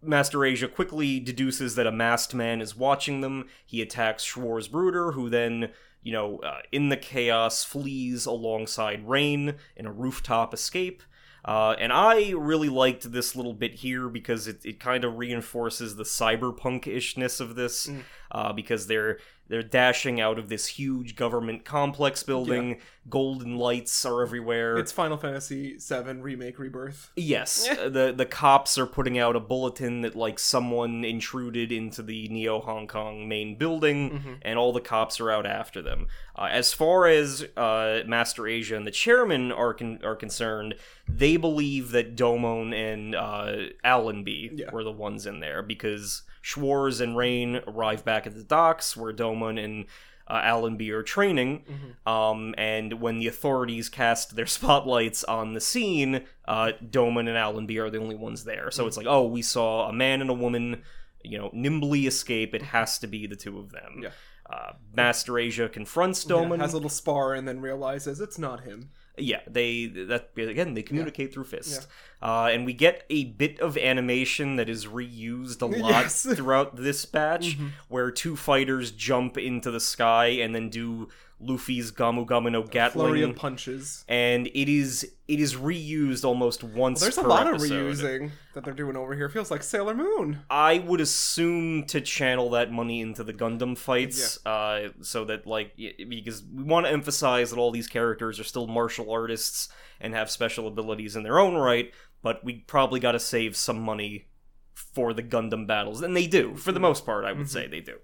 [0.02, 3.48] Master Asia quickly deduces that a masked man is watching them.
[3.66, 5.70] He attacks Schwarzbruder, who then,
[6.02, 11.04] you know, uh, in the chaos flees alongside Rain in a rooftop escape.
[11.46, 15.96] Uh, and I really liked this little bit here because it, it kind of reinforces
[15.96, 18.04] the cyberpunk ishness of this, Mm.
[18.32, 19.20] uh, because they're
[19.54, 22.80] they're dashing out of this huge government complex building.
[23.08, 24.78] Golden lights are everywhere.
[24.78, 27.12] It's Final Fantasy VII Remake Rebirth.
[27.16, 32.28] Yes, the the cops are putting out a bulletin that like someone intruded into the
[32.30, 34.34] Neo Hong Kong main building, Mm-hmm.
[34.42, 36.08] and all the cops are out after them.
[36.36, 40.74] Uh, as far as uh, Master Asia and the chairman are con- are concerned,
[41.08, 44.72] they believe that Domon and uh, Allenby Yeah.
[44.72, 49.14] were the ones in there because Schwarz and Rain arrive back at the docks where
[49.14, 49.86] Domon and
[50.28, 51.64] uh, Allenby are training.
[51.64, 52.10] Mm-hmm.
[52.10, 57.80] Um, and when the authorities cast their spotlights on the scene, uh, Domon and Allenby
[57.80, 58.70] are the only ones there.
[58.72, 60.84] So it's like, oh, we saw a man and a woman,
[61.24, 62.54] you know, nimbly escape.
[62.54, 64.02] It has to be the two of them.
[64.04, 64.10] Yeah.
[64.50, 66.60] Uh, Master Asia confronts Yeah, Domon.
[66.60, 68.90] has a little spar and then realizes it's not him.
[69.18, 71.88] Yeah, they that again they communicate through fist,
[72.22, 76.24] uh, and we get a bit of animation that is reused a lot Yes.
[76.24, 77.58] throughout this batch,
[77.90, 81.10] where two fighters jump into the sky and then do
[81.46, 84.06] Luffy's Gomu Gomu no Flurry Gatling, of punches.
[84.08, 87.00] and it is it is reused almost once.
[87.00, 89.30] There's a lot of reusing that they're doing over here.
[89.30, 90.40] Feels like Sailor Moon.
[90.50, 95.76] I would assume to channel that money into the Gundam fights, uh, so that like
[95.78, 99.70] because we want to emphasize that all these characters are still martial artists
[100.02, 103.80] and have special abilities in their own right, but we probably got to save some
[103.80, 104.28] money
[104.74, 107.26] for the Gundam battles, and they do for the most part.
[107.26, 107.98] I would say they do.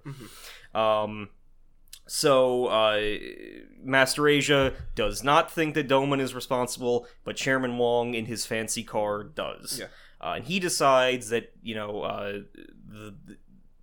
[0.80, 1.30] Um,
[2.10, 3.00] so uh,
[3.84, 8.84] Master Asia does not think that Domon is responsible, but Chairman Wong in his fancy
[8.84, 9.80] car does.
[9.80, 9.86] Yeah.
[10.22, 12.32] Uh, and he decides that you know uh,
[12.88, 13.38] the, the-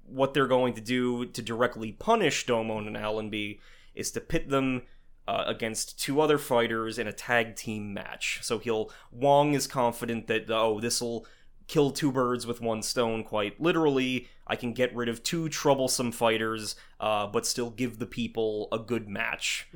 [0.09, 3.59] what they're going to do to directly punish Domon and Allenby
[3.95, 4.83] is to pit them
[5.27, 8.39] uh, against two other fighters in a tag team match.
[8.43, 11.27] So he'll Wong is confident that oh this will
[11.67, 14.29] kill two birds with one stone quite literally.
[14.47, 18.79] I can get rid of two troublesome fighters, uh, but still give the people a
[18.79, 19.69] good match.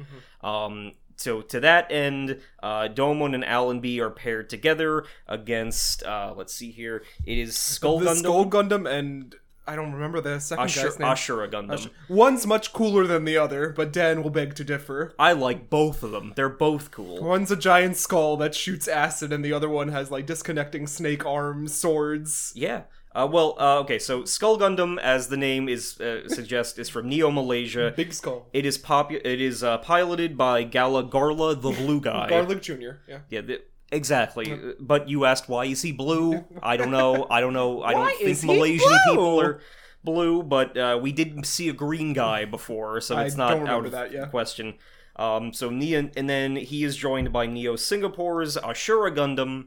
[0.43, 6.03] Um, so to that end, uh, Domon and Allenby are paired together against.
[6.03, 7.03] Uh, let's see here.
[7.27, 9.35] It is Skull the Gundam, Skull Gundam and
[9.71, 11.09] I don't remember the second Ashura, guy's name.
[11.09, 11.91] Ashura Gundam.
[12.09, 15.15] One's much cooler than the other, but Dan will beg to differ.
[15.17, 16.33] I like both of them.
[16.35, 17.23] They're both cool.
[17.23, 21.25] One's a giant skull that shoots acid, and the other one has like disconnecting snake
[21.25, 22.53] arms, swords.
[22.57, 22.83] Yeah.
[23.15, 24.01] Uh, well, uh, okay.
[24.01, 27.93] So Skull Gundam, as the name is uh, suggests, is from Neo Malaysia.
[27.97, 28.49] Big skull.
[28.53, 32.29] It is popu- It is uh, piloted by Gala Garla, the blue guy.
[32.29, 32.73] Garlic Jr.
[33.09, 33.19] Yeah.
[33.29, 34.75] Yeah, the, exactly.
[34.79, 36.45] But you asked why is he blue?
[36.63, 37.27] I don't know.
[37.31, 37.83] I don't know.
[37.83, 38.99] I don't think Malaysian blue?
[39.15, 39.61] people are
[40.05, 43.85] blue, but uh, we did see a green guy before, so it's not don't out
[43.87, 44.27] of that, yeah.
[44.27, 44.75] question.
[45.17, 49.67] Um, so Neo, and then he is joined by Neo Singapore's Ashura Gundam,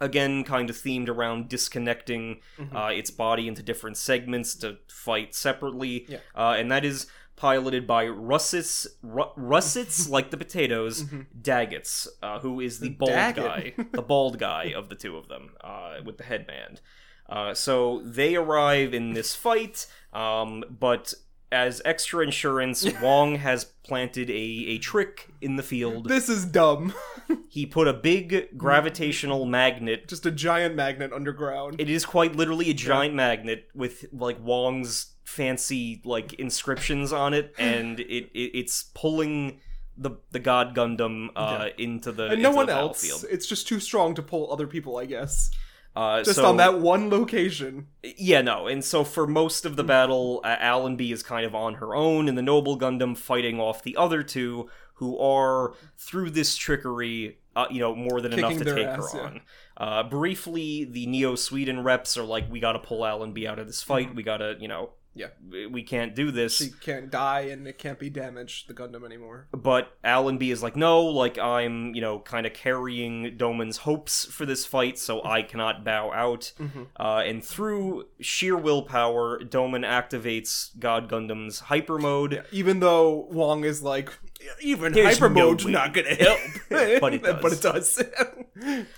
[0.00, 2.76] again kind of themed around disconnecting Mm-hmm.
[2.76, 6.18] uh, its body into different segments to fight separately, Yeah.
[6.36, 7.06] uh, and that is
[7.38, 11.04] piloted by Russits, Ru- Russits like the potatoes,
[11.40, 13.44] Daggets, uh, who is the bald Daggett.
[13.44, 16.80] guy, the bald guy of the two of them, uh, with the headband.
[17.28, 21.14] Uh, so they arrive in this fight, um, but
[21.50, 26.08] as extra insurance, Wong has planted a, a trick in the field.
[26.08, 26.94] This is dumb.
[27.50, 30.06] He put a big gravitational magnet.
[30.06, 31.80] Just a giant magnet underground.
[31.80, 37.54] It is quite literally a giant magnet with like Wong's fancy like inscriptions on it,
[37.58, 39.60] and it, it it's pulling
[39.96, 43.24] the the God Gundam uh, into the and no one else.
[43.24, 45.50] It's just too strong to pull other people, I guess.
[45.98, 47.88] Uh, Just so- on that one location.
[48.04, 51.74] Yeah, no, and so for most of the battle, uh, Allenby is kind of on
[51.74, 56.56] her own, and the Noble Gundam fighting off the other two, who are through this
[56.56, 59.24] trickery, uh, you know, more than enough to take ass, her yeah.
[59.24, 59.40] on.
[59.76, 63.82] Uh, briefly, the Neo Sweden reps are like, "We gotta pull Allenby out of this
[63.82, 64.14] fight.
[64.14, 65.07] We gotta, you know, Mm-hmm.
[65.18, 65.28] Yeah.
[65.68, 69.48] we- can't do this." She can't die and it can't be damaged, the Gundam anymore.
[69.52, 74.44] but Allenby is like, no, like I'm, you know, kind of carrying Domon's hopes for
[74.46, 76.52] this fight, so I cannot bow out.
[76.60, 76.82] Mm-hmm.
[76.98, 82.44] Uh, and through sheer willpower, Domon activates God Gundam's hyper mode.
[82.52, 84.10] Even though Wong is like,
[84.60, 85.72] even There's hyper no mode's way.
[85.72, 86.38] not gonna help.
[87.00, 88.02] But it but it does.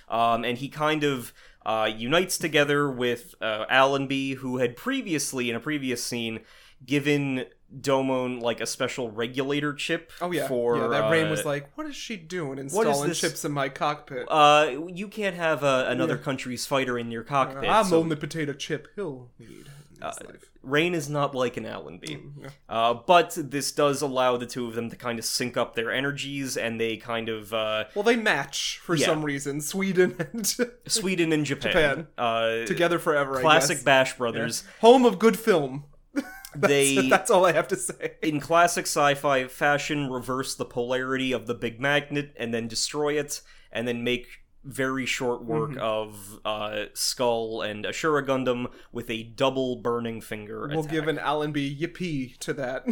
[0.09, 1.33] Um, and he kind of
[1.67, 6.41] uh, unites together with uh, Allenby, who had previously, in a previous scene,
[6.85, 7.45] given
[7.79, 10.11] Domon like a special regulator chip.
[10.21, 10.49] oh yeah.
[10.49, 13.69] for yeah, that Rain uh, was like, what is she doing installing chips in my
[13.69, 14.27] cockpit?
[14.29, 16.23] Uh, you can't have uh, another Yeah.
[16.23, 17.69] country's fighter in your cockpit.
[17.69, 19.67] I'm so the only potato chip he'll need
[20.03, 20.51] life.
[20.63, 22.17] Rain is not like an Allenby.
[22.17, 22.49] Mm, yeah.
[22.69, 25.91] Uh, but this does allow the two of them to kind of sync up their
[25.91, 29.07] energies, and they kind of uh, Well, they match for Yeah.
[29.07, 29.61] some reason.
[29.61, 30.47] Sweden and
[30.87, 32.07] Sweden and Japan, Japan.
[32.19, 33.39] Uh, together forever.
[33.39, 33.85] I classic.
[33.85, 34.65] Bash Brothers.
[34.81, 35.85] home of good film.
[36.57, 38.15] They That's all I have to say.
[38.23, 43.41] in classic sci-fi fashion reverse the polarity of the big magnet and then destroy it
[43.71, 44.27] and then make
[44.65, 45.81] very short work Mm-hmm.
[45.81, 50.93] of uh, Skull and Ashura Gundam with a double burning finger We'll attack.
[50.93, 52.85] give an Allenby yippee to that.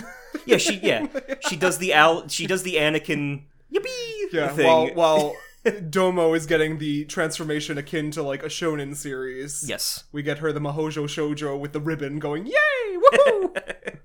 [0.46, 1.06] yeah, she yeah
[1.48, 4.66] she does the Al she does the Anakin yippee yeah, thing.
[4.66, 9.68] while while Domon is getting the transformation akin to like a shonen series.
[9.68, 12.52] yes, We get her the Mahojo Shoujo with the ribbon going, Yay!
[12.96, 13.54] Woohoo!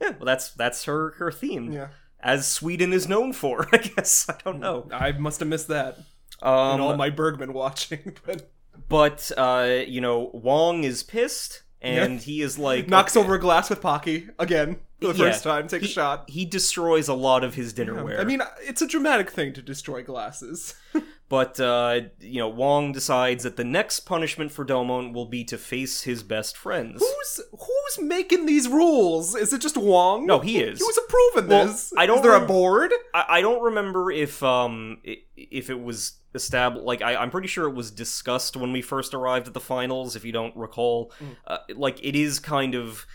[0.00, 1.72] yeah, well that's that's her her theme.
[1.72, 1.88] yeah.
[2.22, 4.26] As Sweden is known for, I guess.
[4.28, 4.86] I don't know.
[4.92, 5.98] I must have missed that
[6.42, 8.50] Um, in all my Bergman watching, but
[8.88, 13.70] but uh, you know, Wong is pissed, and he is like knocks over a glass
[13.70, 15.30] with Pocky again for the Yeah.
[15.30, 15.68] first time.
[15.68, 16.28] Take a shot.
[16.30, 18.18] He destroys a lot of his dinnerware.
[18.20, 20.74] I mean, it's a dramatic thing to destroy glasses.
[21.30, 25.56] but uh, you know, Wong decides that the next punishment for Domon will be to
[25.56, 27.00] face his best friends.
[27.00, 29.34] Who's who's making these rules?
[29.34, 30.26] Is it just Wong?
[30.26, 30.78] No, he is.
[30.78, 31.92] He was approving Well, this.
[31.96, 32.92] I don't Is there a rem- board?
[33.14, 36.84] I, I don't remember if um if it was established.
[36.84, 40.16] Like I, I'm pretty sure it was discussed when we first arrived at the finals.
[40.16, 41.36] If you don't recall, Mm.
[41.46, 43.06] uh, like it is kind of.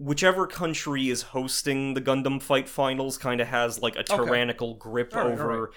[0.00, 5.14] Whichever country is hosting the Gundam Fight Finals kind of has like a tyrannical grip
[5.14, 5.60] All right, over.
[5.60, 5.68] right.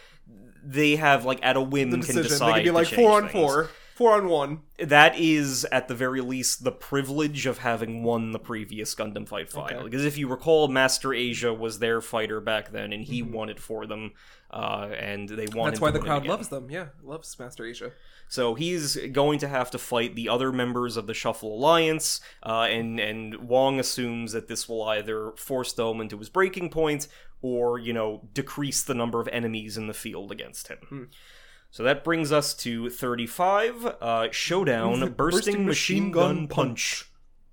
[0.69, 3.29] They have like at a whim The can decide They could be like four on
[3.29, 3.31] things.
[3.33, 4.59] four, four on one.
[4.79, 9.49] that is at the very least the privilege of having won the previous Gundam Fight
[9.49, 9.77] final.
[9.77, 9.83] Okay.
[9.85, 13.13] Because if you recall, Master Asia was their fighter back then, and Mm-hmm.
[13.13, 14.11] he won it for them,
[14.51, 15.71] uh, and they wanted.
[15.73, 16.69] That's why the crowd loves them.
[16.69, 17.91] Yeah, loves Master Asia.
[18.29, 22.67] So he's going to have to fight the other members of the Shuffle Alliance, uh,
[22.69, 27.07] and and Wong assumes that this will either force Domon to his breaking point,
[27.41, 30.79] or you know decrease the number of enemies in the field against him.
[30.89, 31.03] Hmm.
[31.69, 37.11] So that brings us to 35, uh, Showdown, Bursting, Machine Gun Punch.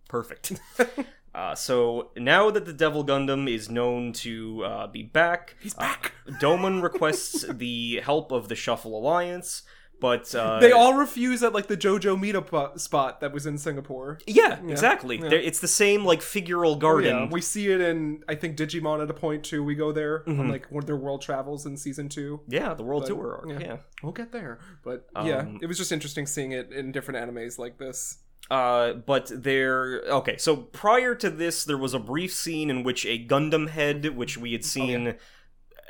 [0.08, 0.52] Perfect.
[1.34, 6.12] Uh, so now that the Devil Gundam is known to uh, be back, He's back.
[6.40, 9.64] Domon requests the help of the Shuffle Alliance,
[10.04, 14.18] but uh, They all refuse at like the JoJo meetup spot that was in Singapore.
[14.26, 15.16] yeah, exactly.
[15.18, 15.30] yeah.
[15.48, 17.16] It's the same like figural garden.
[17.16, 19.64] Yeah, we see it in I think Digimon at a point too.
[19.64, 20.40] We go there Mm-hmm.
[20.40, 22.40] on like one of their world travels in season two.
[22.48, 23.48] Yeah, the World But, Tour arc.
[23.48, 23.66] yeah.
[23.68, 23.76] Yeah.
[24.02, 27.58] We'll get there, but yeah, Um, it was just interesting seeing it in different animes
[27.58, 28.18] like this.
[28.50, 30.02] Uh, but there.
[30.20, 34.14] Okay, so prior to this, there was a brief scene in which a Gundam head,
[34.14, 35.14] which we Oh, had seen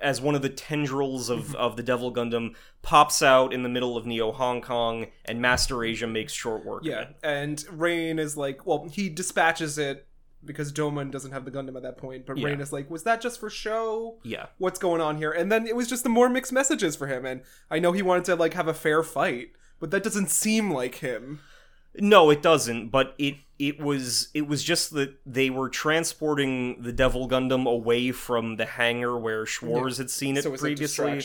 [0.00, 1.56] as one of the tendrils of, mm-hmm.
[1.56, 5.84] of the Devil Gundam, pops out in the middle of Neo Hong Kong, and Master
[5.84, 6.84] Asia makes short work.
[6.84, 10.06] Yeah, and Rain is like, well, he dispatches it
[10.46, 12.26] because Domon doesn't have the Gundam at that point.
[12.26, 12.46] But Yeah.
[12.46, 14.18] Rain is like, was that just for show?
[14.22, 14.46] Yeah.
[14.58, 15.32] What's going on here?
[15.32, 17.24] And then it was just the more mixed messages for him.
[17.24, 20.70] And I know he wanted to like have a fair fight, but that doesn't seem
[20.70, 21.40] like him.
[21.96, 22.88] No, it doesn't.
[22.88, 28.10] But it it was it was just that they were transporting the Devil Gundam away
[28.10, 31.20] from the hangar where Schwarz had seen it so previously.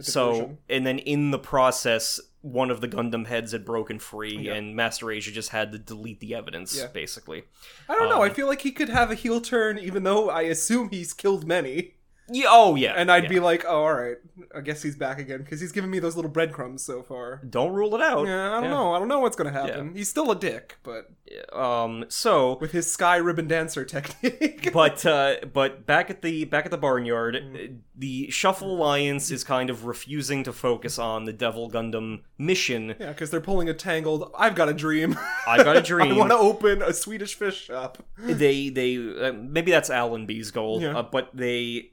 [0.00, 4.54] So, and then in the process, one of the Gundam heads had broken free, Yeah.
[4.54, 6.86] and Master Asia just had to delete the evidence, Yeah.
[6.86, 7.42] basically.
[7.88, 8.22] I don't know.
[8.22, 11.12] I um, feel like he could have a heel turn, even though I assume he's
[11.12, 11.94] killed many.
[12.28, 12.94] Yeah, oh, yeah.
[12.96, 13.28] And I'd yeah.
[13.28, 14.16] be like, oh, all right.
[14.54, 17.40] I guess he's back again because he's giving me those little breadcrumbs so far.
[17.48, 18.26] Don't rule it out.
[18.26, 18.92] Yeah, I don't know.
[18.94, 19.94] I don't know what's gonna happen.
[19.94, 21.10] He's still a dick, but
[21.52, 24.70] Um, so, with his sky ribbon dancer technique.
[24.74, 27.78] but uh, but back at the back at the barnyard, Mm.
[27.96, 32.94] the Shuffle Alliance is kind of refusing to focus on the Devil Gundam mission.
[33.00, 34.30] yeah, because they're pulling a tangled.
[34.38, 35.18] I've got a dream.
[35.46, 36.12] I've got a dream.
[36.14, 38.02] I want to open a Swedish fish shop.
[38.18, 40.98] they they uh, maybe that's Allenby's goal, Yeah.
[40.98, 41.90] uh, but they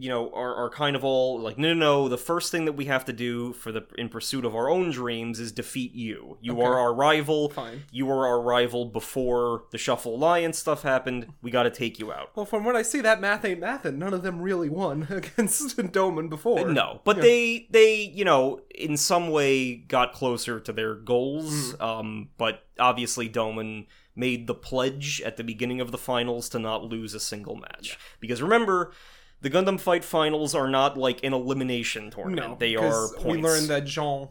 [0.00, 2.72] you know are, are kind of all like no no no the first thing that
[2.72, 6.38] we have to do for the in pursuit of our own dreams is defeat you.
[6.40, 6.62] You Okay.
[6.62, 7.50] are our rival.
[7.50, 7.84] Fine.
[7.92, 11.32] you were our rival before the shuffle alliance stuff happened.
[11.42, 12.30] We got to take you out.
[12.34, 15.06] Well, from what I see, that math ain't math, and none of them really won
[15.10, 16.70] against Domon before.
[16.70, 17.00] no.
[17.04, 21.74] But they they you know in some way got closer to their goals.
[21.80, 23.86] Um but obviously domon
[24.16, 27.98] made the pledge at the beginning of the finals to not lose a single match.
[28.20, 28.92] Because remember
[29.40, 33.42] the gundam fight finals are not like an elimination tournament no, they are points We
[33.42, 34.28] learned that Jean.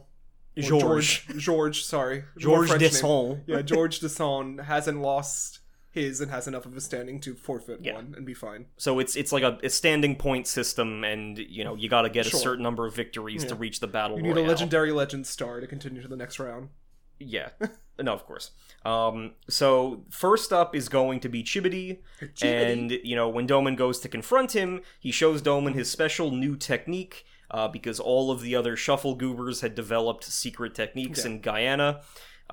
[0.56, 1.26] George.
[1.26, 2.70] George, George, sorry, george.
[2.78, 3.42] de Sand.
[3.46, 5.58] Yeah, George de Sand hasn't lost
[5.90, 7.94] his and has enough of a standing to forfeit Yeah.
[7.94, 8.66] one and be fine.
[8.76, 12.08] so it's it's like a, a standing point system and you know you got to
[12.10, 12.38] get Sure.
[12.38, 15.60] a certain number of victories to reach the battle You need a legendary legend star
[15.60, 16.68] to continue to the next round.
[17.18, 17.50] Yeah.
[18.00, 18.50] no, of course.
[18.84, 21.98] Um, so first up is going to be Chibodee,
[22.42, 26.56] and you know when Domon goes to confront him, he shows Domon his special new
[26.56, 31.30] technique uh, because all of the other shuffle goobers had developed secret techniques Yeah.
[31.32, 32.00] in Guyana.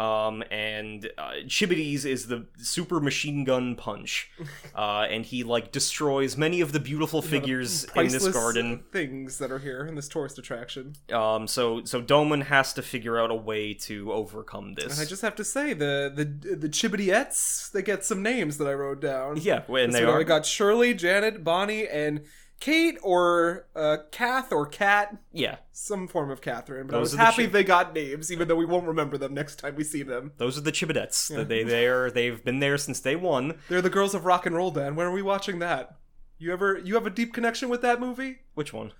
[0.01, 4.31] Um, and uh, Chibodee's is the super machine gun punch,
[4.75, 8.83] uh, and he like destroys many of the beautiful figures in this garden.
[8.91, 10.95] things that are here in this tourist attraction.
[11.13, 14.97] Um, so so Domon has to figure out a way to overcome this.
[14.97, 18.67] And I just have to say the the the Chibitiettes they get some names that
[18.67, 19.37] I wrote down.
[19.37, 22.21] yeah, and they are we got Shirley, Janet, Bonnie, and
[22.61, 25.57] Kate or uh, Kath or Kat, yeah.
[25.71, 26.87] some form of Catherine.
[26.87, 29.17] But Those I was the happy chi- they got names, even though we won't remember
[29.17, 30.31] them next time we see them.
[30.37, 31.47] Those are the Chibidettes.
[31.47, 33.57] They they are they've been there since day one.
[33.67, 34.71] They're the girls of rock and roll.
[34.71, 35.97] Dan, when are we watching that?
[36.37, 38.39] You ever you have a deep connection with that movie?
[38.53, 38.93] Which one?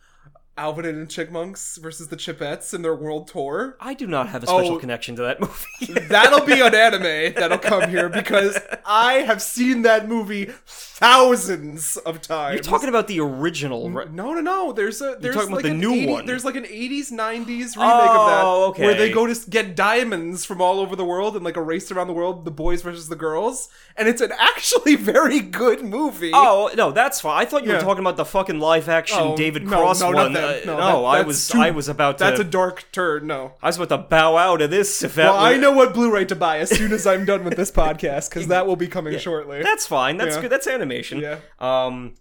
[0.58, 3.78] Alvin and the Chipmunks versus the Chipettes in their world tour.
[3.80, 4.80] I do not have a special Oh.
[4.80, 5.94] connection to that movie.
[6.10, 12.22] That'll be an anime that'll come here because I have seen that movie thousands of
[12.22, 12.54] times.
[12.56, 14.12] You're talking about the original, right?
[14.12, 14.72] No, no, no.
[14.72, 16.26] There's a there's talking about like the new 80 one.
[16.26, 18.84] There's like an 80s 90s remake Oh, of that okay.
[18.86, 21.92] where they go to get diamonds from all over the world and like a race
[21.92, 26.32] around the world, the boys versus the girls, and it's an actually very good movie.
[26.34, 27.42] Oh no, that's fine.
[27.42, 27.78] I thought you Yeah.
[27.78, 30.34] were talking about the fucking live action Oh, David Cross no, not one.
[30.66, 32.24] No, no, that- I was too- I was about to.
[32.24, 33.28] That's a dark turn.
[33.28, 33.54] No.
[33.62, 35.04] I was about to bow out of this.
[35.04, 37.56] If that Well, I know what Blu-ray to buy as soon as I'm done with
[37.56, 39.62] this podcast because that will be coming shortly.
[39.64, 40.18] That's fine.
[40.18, 40.42] That's Yeah.
[40.42, 40.52] good.
[40.52, 41.20] That's animation.
[41.20, 41.38] Yeah.
[41.60, 42.14] Um,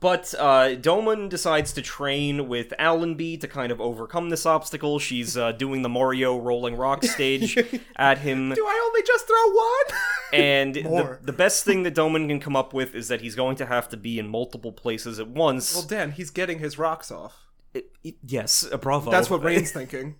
[0.00, 4.98] but uh, Domon decides to train with Allenby to kind of overcome this obstacle.
[4.98, 7.56] She's uh, doing the Mario rolling rock stage
[7.96, 8.52] at him.
[8.54, 10.00] Do I only just throw one?
[10.32, 13.56] And the, the best thing that Domon can come up with is that he's going
[13.56, 15.74] to have to be in multiple places at once.
[15.74, 17.49] well, Dan, he's getting his rocks off.
[17.72, 19.10] It- it- yes, uh, bravo.
[19.10, 20.16] That's what Rain's thinking.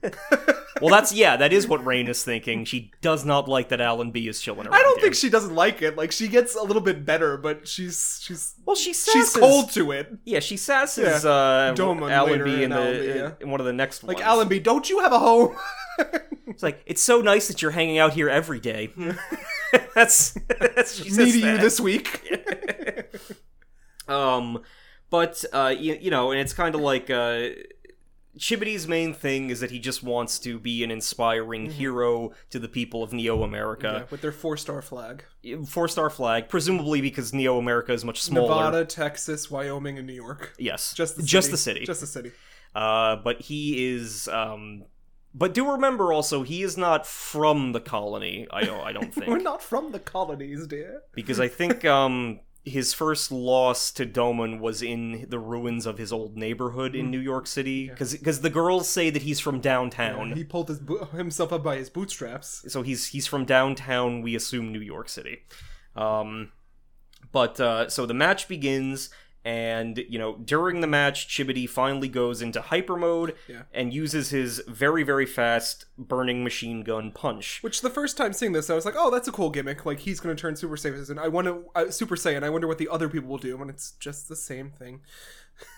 [0.80, 2.64] well, that's yeah, that is what Rain is thinking.
[2.64, 4.74] She does not like that Allenby is chilling around.
[4.74, 5.06] I don't here.
[5.06, 5.96] think she doesn't like it.
[5.96, 9.12] Like she gets a little bit better, but she's she's Well, she sasses.
[9.12, 10.12] she's cold to it.
[10.24, 11.30] Yeah, she sasses Yeah.
[11.30, 13.30] uh, Allenby later in in the Allenby, yeah.
[13.40, 14.48] in one of the next Like ones.
[14.48, 14.58] B.
[14.60, 15.56] don't you have a home?
[16.46, 18.90] It's like it's so nice that you're hanging out here every day.
[19.94, 22.26] that's that's she Me says to you this week.
[24.08, 24.62] Um,
[25.10, 27.48] but uh, you, you know, and it's kind of like uh,
[28.38, 32.68] Chibodee's main thing is that he just wants to be an inspiring hero to the
[32.68, 34.06] people of Neo Yeah, America.
[34.10, 35.24] with their four star flag.
[35.66, 38.48] Four star flag, presumably because Neo America is much smaller.
[38.48, 40.54] Nevada, Texas, Wyoming, and New York.
[40.58, 41.52] Yes, Just the just city.
[41.52, 41.86] the city.
[41.86, 42.32] Just the city.
[42.74, 44.28] Uh, but he is.
[44.28, 44.84] Um,
[45.34, 48.46] but do remember also, he is not from the colony.
[48.52, 48.80] I don't.
[48.80, 51.02] I don't think We're not from the colonies, dear.
[51.14, 56.12] because I think um his first loss to Domon was in the ruins of his
[56.12, 60.32] old neighborhood in New York City because the girls say that he's from downtown.
[60.32, 62.64] He pulled his bo- himself up by his bootstraps.
[62.68, 64.22] so he's he's from downtown.
[64.22, 65.38] We assume New York City.
[65.96, 66.52] Um,
[67.32, 69.10] but uh, so the match begins,
[69.44, 73.62] and you know during the match, Chibodee finally goes into hyper mode Yeah.
[73.72, 77.58] and uses his very very fast burning machine gun punch.
[77.62, 79.86] Which the first time seeing this, I was like, "Oh, that's a cool gimmick.
[79.86, 81.18] Like he's gonna turn Super Saiyan.
[81.18, 82.42] I want to uh, Super Saiyan.
[82.42, 85.00] I wonder what the other people will do." when it's just the same thing.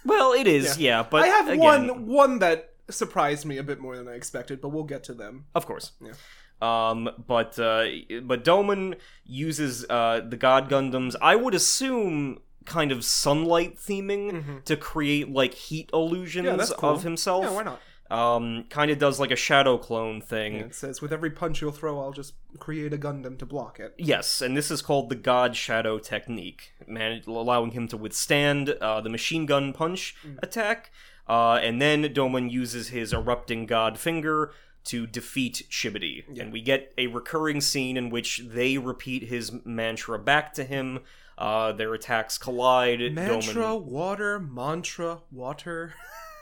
[0.05, 3.81] Well, it is, yeah, but I have again, one one that surprised me a bit
[3.81, 5.47] more than I expected, but we'll get to them.
[5.55, 5.93] Of course.
[6.01, 6.13] Yeah.
[6.61, 7.87] Um, but uh,
[8.23, 11.17] but Domon uses uh, the God Gundams.
[11.21, 16.61] I would assume kind of sunlight theming to create like heat illusions Mm-hmm.
[16.61, 16.91] Yeah, cool.
[16.91, 17.45] of himself.
[17.45, 17.81] Yeah, why not?
[18.11, 20.57] Um, kind of does like a shadow clone thing.
[20.57, 23.81] And it says, "With every punch you'll throw, I'll just create a Gundam to block
[23.81, 28.69] it." Yes, and this is called the God Shadow technique, man, allowing him to withstand
[28.69, 30.39] uh, the machine gun punch Mm.
[30.43, 30.91] attack.
[31.27, 34.53] Uh, and then Domon uses his erupting God finger
[34.85, 36.39] to defeat Chibodee.
[36.39, 40.99] And we get a recurring scene in which they repeat his mantra back to him.
[41.43, 43.01] Uh, their attacks collide.
[43.15, 43.83] Mantra, Domon.
[43.85, 45.95] water, mantra, water.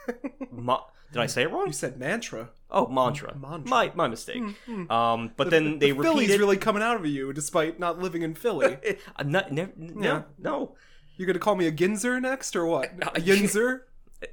[0.53, 0.83] Ma-
[1.13, 1.67] Did I say it wrong?
[1.69, 2.51] You said mantra.
[2.71, 3.35] Oh, mantra.
[3.37, 3.69] Mantra.
[3.69, 4.43] My my mistake.
[4.91, 6.39] Um, but then they repeat Philly's it.
[6.39, 8.77] really coming out of you, despite not living in Philly.
[9.17, 9.69] Uh, not, no,
[10.01, 10.23] Yeah.
[10.39, 10.77] no.
[11.17, 12.87] You're gonna call me a Ginzer next, or what?
[13.17, 13.81] A Yinzer?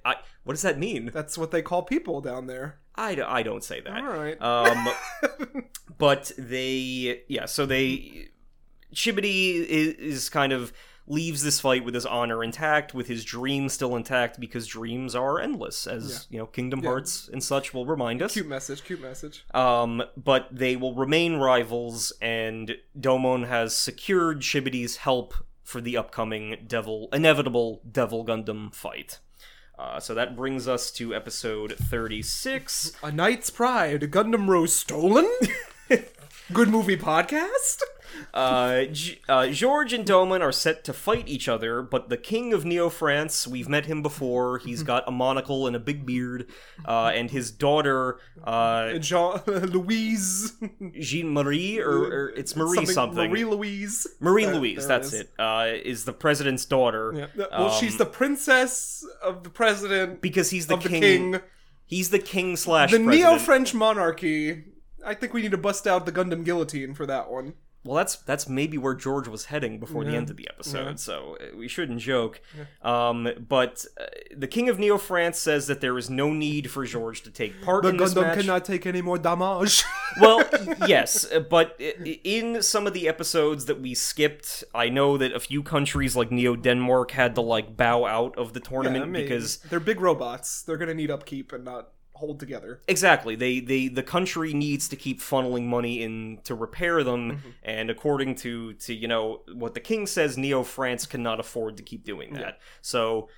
[0.06, 1.12] I, what does that mean?
[1.14, 2.80] That's what they call people down there.
[2.96, 3.98] I, I don't say that.
[3.98, 4.42] All right.
[4.42, 4.88] Um,
[5.98, 8.30] but they, yeah, so they,
[8.94, 10.74] Chibodee is, is kind of
[11.08, 15.40] leaves this fight with his honor intact, with his dream still intact, because dreams are
[15.40, 18.34] endless, as you know, Kingdom Hearts and such will remind us.
[18.34, 18.84] cute message.
[18.84, 19.46] Cute message.
[19.54, 25.34] Um, but they will remain rivals, and Domon has secured Chibodee's help
[25.64, 29.20] for the upcoming Devil, inevitable Devil Gundam fight.
[29.80, 32.94] Uh, so that brings us to episode 36.
[33.04, 34.02] A Knight's Pride.
[34.12, 35.30] Gundam Rose stolen.
[36.54, 37.82] Good movie podcast.
[38.34, 42.54] Uh, G- uh, George and Domon are set to fight each other, but the king
[42.54, 44.58] of Neo France, we've met him before.
[44.60, 46.50] He's got a monocle and a big beard,
[46.88, 50.54] uh, and his daughter, uh, Jean Louise.
[51.00, 53.30] Jean Marie, or, or it's Marie something.
[53.30, 54.06] Marie Louise.
[54.20, 55.22] Marie There- Louise, there that's is.
[55.22, 55.30] it.
[55.40, 57.30] Uh, is the president's daughter.
[57.36, 57.48] Yeah.
[57.52, 61.02] Well, she's Um, the princess of the president because he's the of the king,
[61.34, 61.42] king.
[61.86, 63.00] He's the king slash The.
[63.00, 64.66] Neo-French monarchy.
[65.06, 67.54] I think we need to bust out the Gundam guillotine for that one.
[67.88, 71.38] Well, that's that's maybe where George was heading before the end of the episode, so
[71.42, 72.42] uh, we shouldn't joke.
[72.84, 74.04] Um, but uh,
[74.36, 77.62] the King of Neo France says that there is no need for George to take
[77.62, 78.40] part The in this Gundam match.
[78.40, 79.84] cannot take any more damage.
[80.22, 80.44] well,
[80.88, 85.18] yes, uh, but i- i- in some of the episodes that we skipped, I know
[85.18, 89.04] that a few countries like Neo Denmark had to like bow out of the tournament
[89.04, 90.62] I mean, because they're big robots.
[90.64, 92.82] They're gonna need upkeep and not hold together.
[92.88, 93.36] Exactly.
[93.36, 97.50] They they the country needs to keep funneling money in to repair them, Mm-hmm.
[97.64, 101.84] and according to to you know what the king says, Neo France cannot afford to
[101.84, 102.60] keep doing that.
[102.82, 103.30] So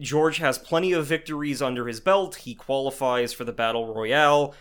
[0.00, 2.34] George has plenty of victories under his belt.
[2.36, 4.54] He qualifies for the battle royale,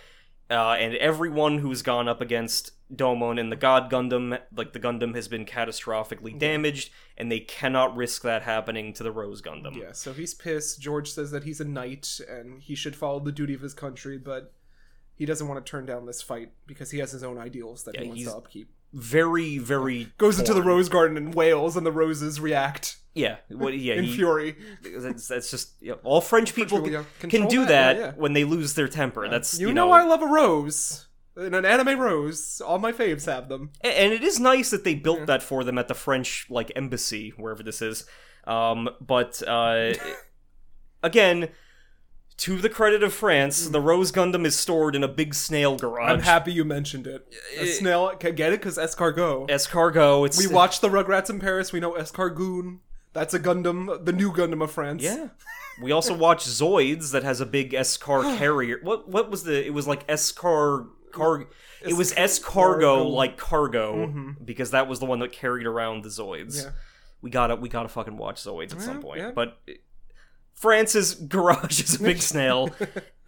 [0.50, 5.14] uh, and everyone who's gone up against Domon and the God Gundam, like the Gundam,
[5.16, 9.76] has been catastrophically damaged, and they cannot risk that happening to the Rose Gundam.
[9.76, 10.80] Yeah, so he's pissed.
[10.80, 14.18] George says that he's a knight and he should follow the duty of his country,
[14.18, 14.54] but
[15.16, 17.96] he doesn't want to turn down this fight because he has his own ideals that
[17.96, 18.70] Yeah, he wants to upkeep.
[18.94, 23.78] Very, very Goes into the rose garden and wails, and the roses react Yeah, what?
[23.78, 24.56] Yeah, in he- fury.
[24.82, 28.06] That's, that's just you know, all French people people, yeah, can do that, that, yeah,
[28.08, 28.12] yeah.
[28.16, 29.28] when they lose their temper.
[29.28, 31.08] That's You, you, know, I love a rose.
[31.36, 32.62] And an anime rose.
[32.66, 33.70] All my faves have them.
[33.82, 37.32] And it is nice that they built that for them at the French like embassy
[37.38, 38.06] wherever this is.
[38.46, 39.94] Um, but uh,
[41.04, 41.50] again,
[42.38, 43.72] to the credit of France, mm.
[43.72, 46.12] the Rose Gundam is stored in a big snail garage.
[46.12, 47.34] I'm happy you mentioned it.
[47.58, 48.60] A snail, get it?
[48.60, 49.50] Because escargot.
[49.50, 50.28] Escargot.
[50.28, 51.74] It's we watched the Rugrats in Paris.
[51.74, 52.80] We know escargoon.
[53.14, 55.02] That's a Gundam, the new Gundam of France.
[55.02, 55.30] Yeah.
[55.82, 58.80] We also watched Zoids that has a big Escar carrier.
[58.84, 59.66] What what was the?
[59.66, 61.48] It was like Escar Car-
[61.82, 64.44] it was S cargo like cargo mm-hmm.
[64.44, 66.64] because that was the one that carried around the Zoids.
[66.64, 66.72] Yeah.
[67.22, 69.20] We gotta we gotta fucking watch Zoids at some point.
[69.20, 69.32] yeah.
[69.32, 69.58] But
[70.58, 72.70] France's garage is a big snail,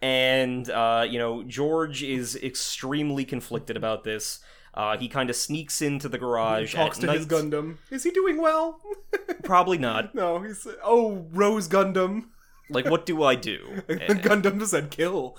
[0.02, 4.40] and uh, you know George is extremely conflicted about this.
[4.72, 7.16] Uh, he kind of sneaks into the garage talks at to night.
[7.16, 7.78] his Gundam.
[7.90, 8.80] Is he doing well?
[9.42, 10.14] Probably not.
[10.14, 12.26] no, he's oh Rose Gundam.
[12.72, 13.82] Like, what do I do?
[13.88, 15.36] The Gundam said kill.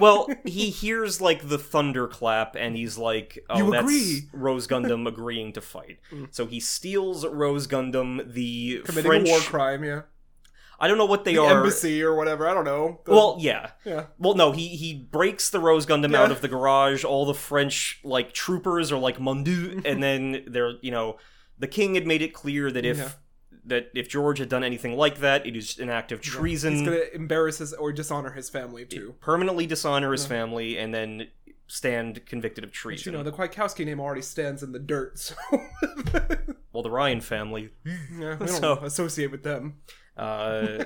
[0.00, 5.06] Well, he hears like the thunderclap, and he's like, "Oh, You that's agree." Rose Gundam
[5.06, 6.00] agreeing to fight."
[6.32, 9.28] So he steals Rose Gundam, the Committing French.
[9.28, 10.02] a war crime, yeah.
[10.82, 11.58] I don't know what they The are.
[11.58, 12.48] embassy or whatever.
[12.48, 13.00] I don't know.
[13.04, 13.70] The- Well, yeah.
[13.84, 14.06] yeah.
[14.18, 16.22] Well, no, he he breaks the Rose Gundam Yeah.
[16.22, 17.04] out of the garage.
[17.04, 21.18] All the French like troopers are like Mondu, and then they're you know
[21.58, 23.08] the king had made it clear that if Yeah.
[23.66, 26.72] that if George had done anything like that, it is an act of treason.
[26.72, 29.14] He's gonna embarrass his or dishonor his family too.
[29.20, 31.28] permanently dishonor his family and then
[31.68, 35.34] stand convicted of But, you know, the Kwiatkowski name already stands in the dirt, so
[36.72, 37.70] well, the Ryan family.
[37.86, 39.78] yeah, we don't So- associate with them.
[40.16, 40.84] Uh,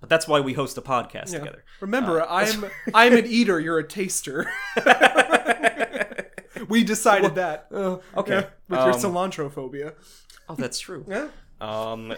[0.00, 1.38] but that's why we host a podcast Yeah.
[1.40, 1.64] together.
[1.80, 3.58] Remember, Uh, I'm I'm an eater.
[3.60, 4.50] You're a taster.
[6.68, 7.66] we decided that.
[7.72, 8.32] okay.
[8.32, 9.94] Yeah, with your Um, cilantro phobia.
[10.48, 11.04] Oh, that's true.
[11.08, 11.28] Yeah.
[11.60, 12.14] Um,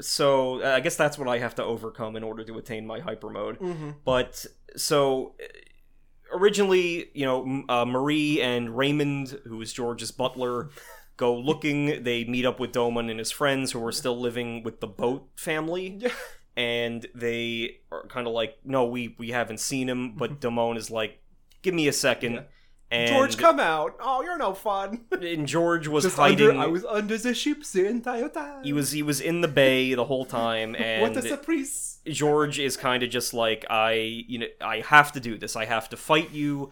[0.00, 3.00] so uh, I guess that's what I have to overcome in order to attain my
[3.00, 3.58] hyper mode.
[3.58, 3.90] Mm-hmm.
[4.04, 4.44] But
[4.76, 10.70] so uh, originally, you know, uh, Marie and Raymond, who is George's butler,
[11.16, 12.02] go looking.
[12.02, 15.28] They meet up with Domon and his friends, who are still living with the boat
[15.36, 15.96] family.
[15.98, 16.12] Yeah.
[16.56, 20.16] And they are kind of like, no, we we haven't seen him.
[20.16, 20.58] But mm-hmm.
[20.58, 21.20] Domon is like,
[21.62, 22.44] give me a second.
[22.90, 23.96] And George, come out.
[23.98, 25.06] Oh, you're no fun.
[25.20, 26.50] and George was Just hiding.
[26.50, 28.62] under, I was under the ship the entire time.
[28.62, 31.98] he was he was in the bay the whole time, and What a surprise.
[32.06, 33.92] George is kind of just like I,
[34.28, 35.56] you know, I have to do this.
[35.56, 36.70] I have to fight you.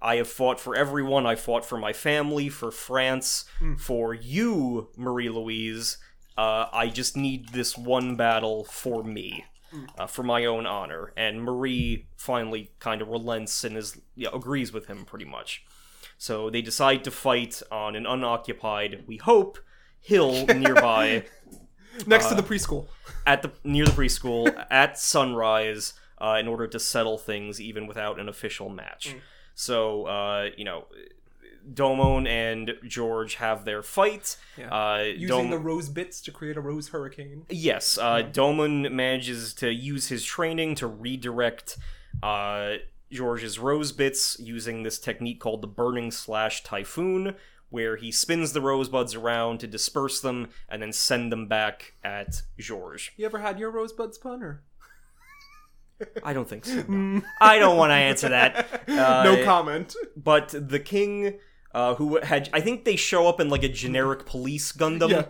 [0.00, 1.26] I have fought for everyone.
[1.26, 3.44] I fought for my family, for France,
[3.78, 5.98] for you, Marie Louise.
[6.36, 9.44] Uh, I just need this one battle for me,
[9.98, 11.12] uh, for my own honor.
[11.16, 15.64] And Marie finally kind of relents and is yeah, agrees with him pretty much.
[16.16, 19.58] So they decide to fight on an unoccupied, we hope,
[20.00, 21.24] hill nearby
[22.06, 22.86] Next uh, to the preschool.
[23.26, 28.20] at the near the preschool at sunrise uh, in order to settle things even without
[28.20, 29.14] an official match.
[29.16, 29.20] Mm.
[29.58, 30.84] So uh, you know,
[31.74, 34.36] Domon and George have their fight.
[34.56, 34.68] Yeah.
[34.68, 37.44] Uh, Using Dom- the rose bits to create a rose hurricane.
[37.50, 41.76] Yes, uh, Domon manages to use his training to redirect
[42.22, 42.74] uh,
[43.10, 47.34] George's rose bits using this technique called the burning slash typhoon,
[47.68, 52.42] where he spins the rosebuds around to disperse them and then send them back at
[52.60, 53.12] George.
[53.16, 54.62] You ever had your rosebud spun or?
[56.22, 56.82] I don't think so.
[56.88, 57.22] no.
[57.40, 58.82] I don't want to answer that.
[58.88, 59.94] Uh, no comment.
[60.16, 61.38] But the king,
[61.72, 65.10] uh, who had, I think they show up in like a generic police Gundam.
[65.10, 65.24] Yeah.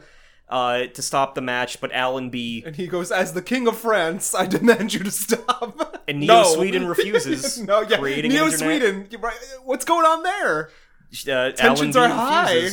[0.48, 4.34] Uh, to stop the match, but Allenby And he goes, as the king of France,
[4.34, 6.02] I demand you to stop.
[6.08, 8.52] And Neo Sweden refuses, no, yeah, Neo internet.
[8.52, 9.08] Sweden.
[9.64, 10.70] What's going on there?
[11.30, 12.68] uh, Tensions Allenby are high.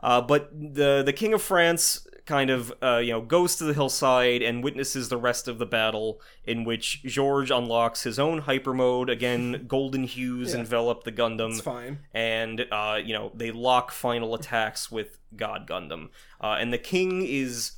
[0.00, 3.72] Uh, but the the king of France kind of uh, you know goes to the
[3.74, 8.72] hillside and witnesses the rest of the battle, in which George unlocks his own hyper
[8.74, 9.10] mode.
[9.10, 10.60] Again, golden hues Yeah.
[10.60, 11.50] envelop the Gundam.
[11.52, 11.98] It's fine.
[12.14, 16.10] and uh, you know they lock final attacks with God Gundam,
[16.40, 17.72] uh, and the king is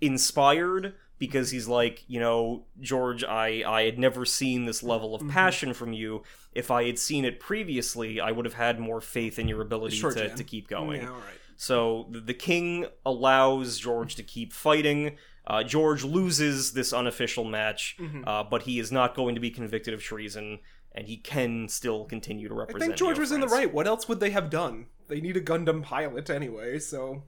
[0.00, 5.28] inspired because he's like, you know, George, I I had never seen this level Mm-hmm.
[5.28, 6.22] of passion from you.
[6.52, 9.96] If I had seen it previously, I would have had more faith in your ability
[9.96, 11.02] Sure, to, to keep going.
[11.02, 11.39] Yeah, all right.
[11.62, 15.16] So the, king allows George to keep fighting.
[15.46, 18.26] Uh, George loses this unofficial match, Mm-hmm.
[18.26, 20.60] uh, but he is not going to be convicted of treason,
[20.92, 22.82] and he can still continue to represent.
[22.82, 23.70] I think George was in the right.
[23.70, 24.86] What else would they have done?
[25.08, 27.24] They need a Gundam pilot anyway, so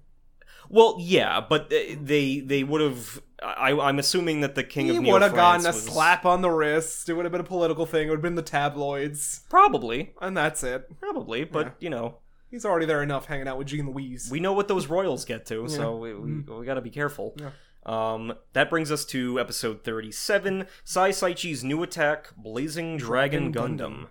[0.70, 3.20] Well, yeah, but they they, would have.
[3.42, 6.24] I, I'm assuming that the king he of Neo would have gotten a was- slap
[6.24, 7.06] on the wrist.
[7.10, 8.06] It would have been a political thing.
[8.06, 10.88] It would have been the tabloids, Probably, and that's it.
[11.00, 11.72] probably, but Yeah.
[11.80, 12.18] you know,
[12.52, 14.28] He's already there enough, hanging out with Jean Louise.
[14.30, 17.34] we know what those royals get to, so we, we, we got to be careful.
[17.36, 17.50] Yeah.
[17.84, 23.78] Um, that brings us to episode 37, Sai Saici's new attack, Blazing Dragon, Dragon Gundam.
[23.78, 24.06] Gundam.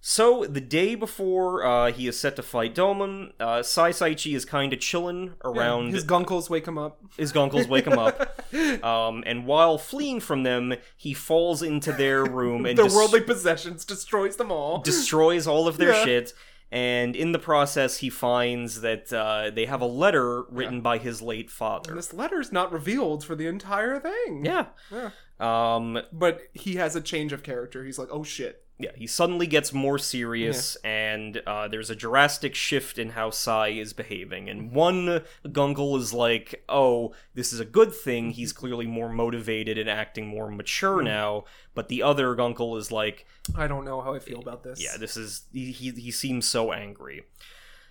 [0.00, 4.44] So, the day before uh, he is set to fight Domon, uh, Sai Saici is
[4.44, 7.00] kind of chilling around His gunkles wake him up.
[7.16, 8.32] his gunkles wake him up.
[8.82, 13.20] Um, and while fleeing from them, he falls into their room and Their des- worldly
[13.20, 14.80] possessions destroys them all.
[14.82, 16.04] destroys all of their Yeah.
[16.04, 16.32] shit.
[16.72, 21.22] And in the process, he finds that uh, they have a letter written by his
[21.22, 21.94] late father.
[21.94, 24.44] this letter's not revealed for the entire thing.
[24.44, 24.66] Yeah.
[24.90, 25.10] Yeah.
[25.38, 27.84] Um, But he has a change of character.
[27.84, 28.65] He's like, oh shit.
[28.78, 33.68] Yeah, he suddenly gets more serious, and uh, there's a drastic shift in how Sai
[33.68, 34.50] is behaving.
[34.50, 38.32] And one Gungle is like, "Oh, this is a good thing.
[38.32, 43.26] He's clearly more motivated and acting more mature now." But the other Gungle is like,
[43.56, 44.82] I don't know how I feel about this.
[44.82, 45.72] yeah, this is he.
[45.72, 47.22] He, he seems so angry.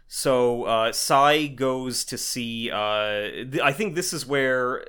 [0.07, 2.69] So uh, Sai goes to see.
[2.69, 3.21] Uh,
[3.51, 4.85] th- I think this is where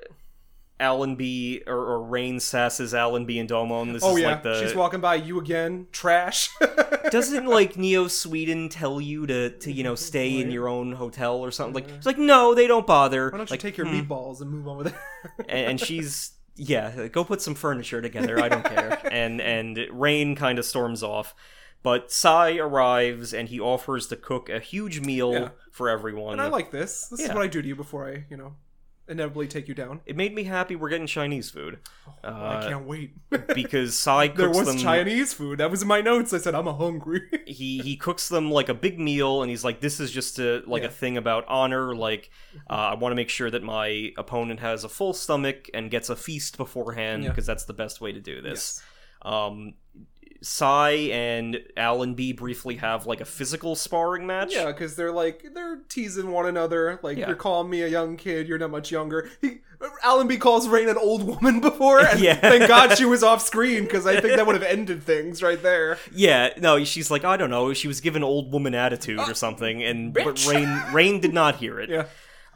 [0.79, 3.93] Allenby or, or Rain sasses Allenby and Domon.
[3.93, 5.87] This Oh is yeah, like the she's walking by you again.
[5.91, 6.51] Trash.
[7.11, 11.37] doesn't like Neo Sweden tell you to to you know stay in your own hotel
[11.37, 11.75] or something?
[11.75, 13.31] Like it's like no, they don't bother.
[13.31, 14.01] Why don't you like, take your hmm.
[14.01, 14.95] meatballs and move on with it?
[15.49, 18.41] and, and she's yeah, go put some furniture together.
[18.41, 18.99] I don't care.
[19.11, 21.35] and and Rain kind of storms off,
[21.83, 25.49] but Sai arrives and he offers to cook a huge meal Yeah.
[25.71, 26.35] for everyone.
[26.35, 27.09] and I like this.
[27.09, 28.57] This is what I do to you before I, you know,
[29.09, 30.01] inevitably take you down.
[30.07, 30.75] it made me happy.
[30.77, 31.79] We're getting Chinese food
[32.25, 33.15] I uh, can't wait.
[33.55, 34.79] because Sai there was them.
[34.79, 35.59] Chinese food.
[35.59, 36.33] That was in my notes.
[36.33, 37.23] I said I'm a hungry.
[37.47, 40.63] he he cooks them like a big meal and he's like this is just a
[40.67, 40.89] like Yeah.
[40.89, 42.31] a thing about honor like
[42.69, 46.11] uh, i want to make sure that my opponent has a full stomach and gets
[46.11, 47.29] a feast beforehand Yeah.
[47.31, 48.83] because that's the best way to do this
[49.23, 49.75] um
[50.47, 54.55] Sai and Allenby briefly have like a physical sparring match.
[54.55, 57.01] Yeah, because they're like they're teasing one another.
[57.03, 57.27] Like Yeah.
[57.27, 58.47] you're calling me a young kid.
[58.47, 59.29] You're not much younger.
[59.41, 59.59] He,
[60.05, 62.01] Allenby calls Rain an old woman before.
[62.01, 62.35] And Yeah.
[62.37, 65.61] Thank God she was off screen because I think that would have ended things right
[65.63, 65.99] there.
[66.15, 69.83] Yeah, no, she's like, I don't know, she was given old woman attitude or something,
[69.83, 70.51] and but Uh.
[70.53, 71.91] Rain Rain did not hear it.
[71.91, 72.05] Yeah.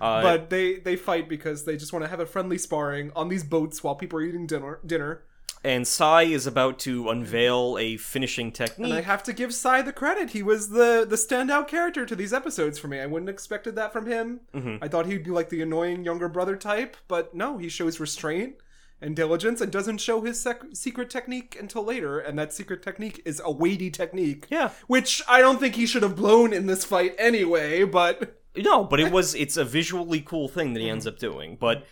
[0.00, 3.28] Uh, but they they fight because they just want to have a friendly sparring on
[3.28, 4.78] these boats while people are eating dinner.
[4.86, 5.22] Dinner.
[5.62, 8.92] And Sai is about to unveil a finishing And technique.
[8.94, 10.30] I have to give Sai the credit.
[10.30, 13.00] He was the the standout character to these episodes for me.
[13.00, 14.40] I wouldn't have expected that from him.
[14.54, 14.82] Mm-hmm.
[14.82, 18.54] I thought he'd be like the annoying younger brother type, but no, he shows restraint
[19.02, 22.18] and diligence and doesn't show his sec- secret technique until later.
[22.18, 24.46] And that secret technique is a weighty technique.
[24.50, 24.70] Yeah.
[24.86, 28.98] Which I don't think he should have blown in this fight anyway, but No, but
[29.00, 31.56] it was it's a visually cool thing that he ends up doing.
[31.60, 31.86] But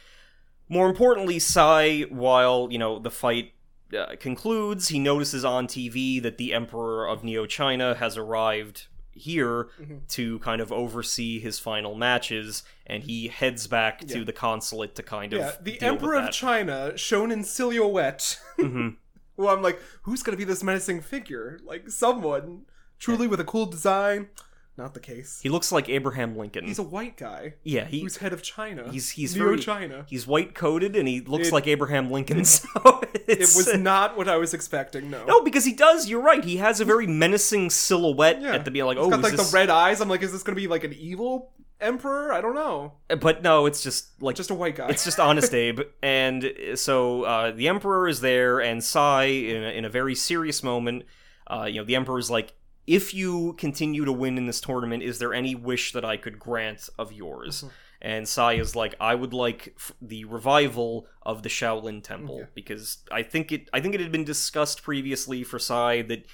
[0.69, 3.53] more importantly, Sai, while you know the fight
[3.97, 9.68] uh, concludes, he notices on TV that the Emperor of Neo China has arrived here
[10.09, 15.03] to kind of oversee his final matches, and he heads back to the consulate to
[15.03, 16.30] kind of yeah, the deal with Emperor of.
[16.30, 18.39] China shown in silhouette.
[18.59, 18.97] Mhm.
[19.36, 21.59] well, I'm like, who's gonna be this menacing figure?
[21.64, 22.62] Like someone
[22.99, 24.28] truly with a cool design.
[24.79, 25.41] Not the case.
[25.43, 26.64] He looks like Abraham Lincoln.
[26.64, 28.89] He's a white guy yeah, he who's head of China.
[28.93, 30.07] he's he's Neo very China.
[30.09, 32.45] He's white coated and he looks It- like Abraham Lincoln.
[32.45, 35.11] So It was not what I was expecting.
[35.11, 35.24] No.
[35.26, 36.09] No, because he does.
[36.09, 36.43] You're right.
[36.45, 38.55] He has a very menacing silhouette Yeah.
[38.55, 38.87] at the beginning.
[38.97, 39.51] Like, He's oh, got like this...
[39.51, 40.01] the red eyes.
[40.01, 42.33] I'm like, is this gonna be like an evil emperor?
[42.33, 42.95] I don't know.
[43.20, 44.89] But no, it's just like Just a white guy.
[44.89, 45.81] it's just honest Abe.
[46.03, 50.62] And so uh, the Emperor is there, and Sai, in a, in a very serious
[50.62, 51.03] moment,
[51.49, 52.53] uh, you know, the Emperor's like,
[52.89, 56.39] if you continue to win in this tournament, is there any wish that I could
[56.39, 57.59] grant of yours?
[57.59, 57.68] Mm-hmm.
[58.01, 62.47] And Sai is like, I would like f- the revival of the Shaolin Temple Yeah.
[62.55, 63.68] because I think it.
[63.72, 66.24] I think it had been discussed previously for Sai that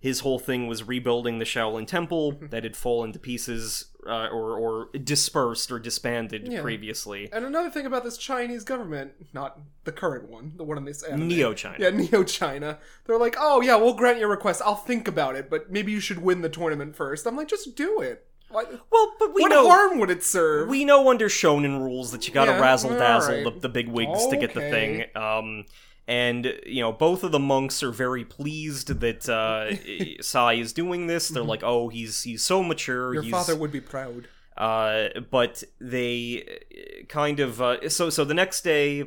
[0.00, 2.46] his whole thing was rebuilding the Shaolin Temple Mm-hmm.
[2.48, 6.62] that had fallen to pieces uh, or or dispersed or disbanded Yeah.
[6.62, 7.28] previously.
[7.32, 11.02] And another thing about this Chinese government, not the current one, the one in this
[11.02, 11.28] anime.
[11.28, 11.76] Neo China.
[11.78, 12.78] Yeah, Neo China.
[13.04, 14.62] They're like, oh yeah, we'll grant your request.
[14.64, 17.26] I'll think about it, but maybe you should win the tournament first.
[17.26, 18.26] I'm like, just do it.
[18.48, 20.68] Why, Well, but we what know harm would it serve?
[20.68, 23.54] we know under shonen rules that you gotta Yeah, razzle dazzle alright.
[23.54, 25.04] the, the big wigs to get the thing.
[25.14, 25.66] Um,
[26.10, 29.76] and you know, both of the monks are very pleased that uh,
[30.22, 31.28] Sai is doing this.
[31.28, 33.06] They're like, "Oh, he's he's so mature.
[33.06, 33.14] Mm-hmm.
[33.14, 34.26] Your he's, father would be proud.
[34.56, 39.04] Uh, but they uh, kind of uh, so so the next day,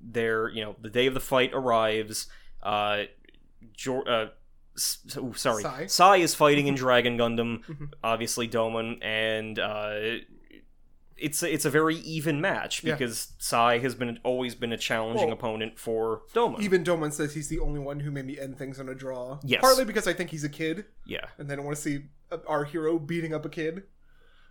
[0.00, 2.26] they're you know the day of the fight arrives.
[2.62, 3.04] Uh,
[3.76, 4.26] Jor- uh,
[4.76, 5.86] s- oh, sorry, Sai.
[5.86, 7.88] Sai is fighting in Dragon Gundam, Mhm.
[8.04, 10.18] obviously Domon, and uh,
[11.22, 12.94] it's a, it's a very even match Yeah.
[12.94, 16.60] because Sai has been always been a challenging Well, opponent for Domon.
[16.60, 19.38] Even Domon says he's the only one who made me end things on a draw.
[19.44, 19.60] Yes.
[19.60, 22.04] Partly because I think he's a kid, yeah, and they don't want to see
[22.46, 23.84] our hero beating up a kid.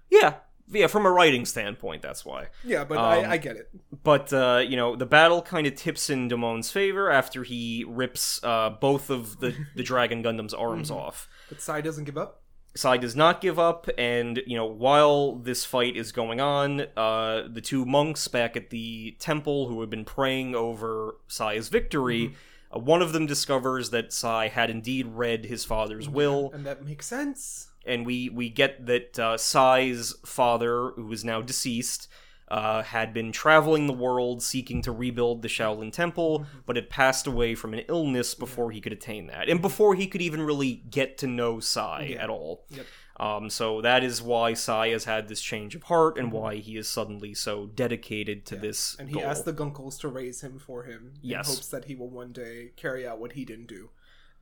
[0.09, 0.35] yeah,
[0.71, 0.87] yeah.
[0.87, 2.47] From a writing standpoint, that's why.
[2.63, 3.69] Yeah, but Um, I, I get it.
[4.03, 8.39] But uh, you know, the battle kind of tips in Domon's favor after he rips
[8.43, 10.99] uh, both of the the Dragon Gundam's arms Mm-hmm.
[10.99, 11.27] off.
[11.49, 12.40] But Sai doesn't give up.
[12.73, 17.47] Sai does not give up, and you know, while this fight is going on, uh,
[17.51, 22.27] the two monks back at the temple who have been praying over Sai's victory.
[22.27, 22.77] Mm-hmm.
[22.77, 26.85] Uh, one of them discovers that Sai had indeed read his father's will, And that
[26.85, 27.67] makes sense.
[27.85, 32.07] and we we get that uh, Sai's father, who is now deceased,
[32.51, 36.57] uh, had been traveling the world seeking to rebuild the Shaolin Temple, Mm-hmm.
[36.65, 40.05] but had passed away from an illness before he could attain that, and before he
[40.05, 42.23] could even really get to know Sai Yeah.
[42.23, 42.65] at all.
[42.69, 42.85] Yep.
[43.19, 46.35] Um, so that is why Sai has had this change of heart, and Mm-hmm.
[46.37, 49.25] why he is suddenly so dedicated to this And he goal.
[49.25, 51.47] asked the Gunkles to raise him for him Yes.
[51.47, 53.89] in hopes that he will one day carry out what he didn't do.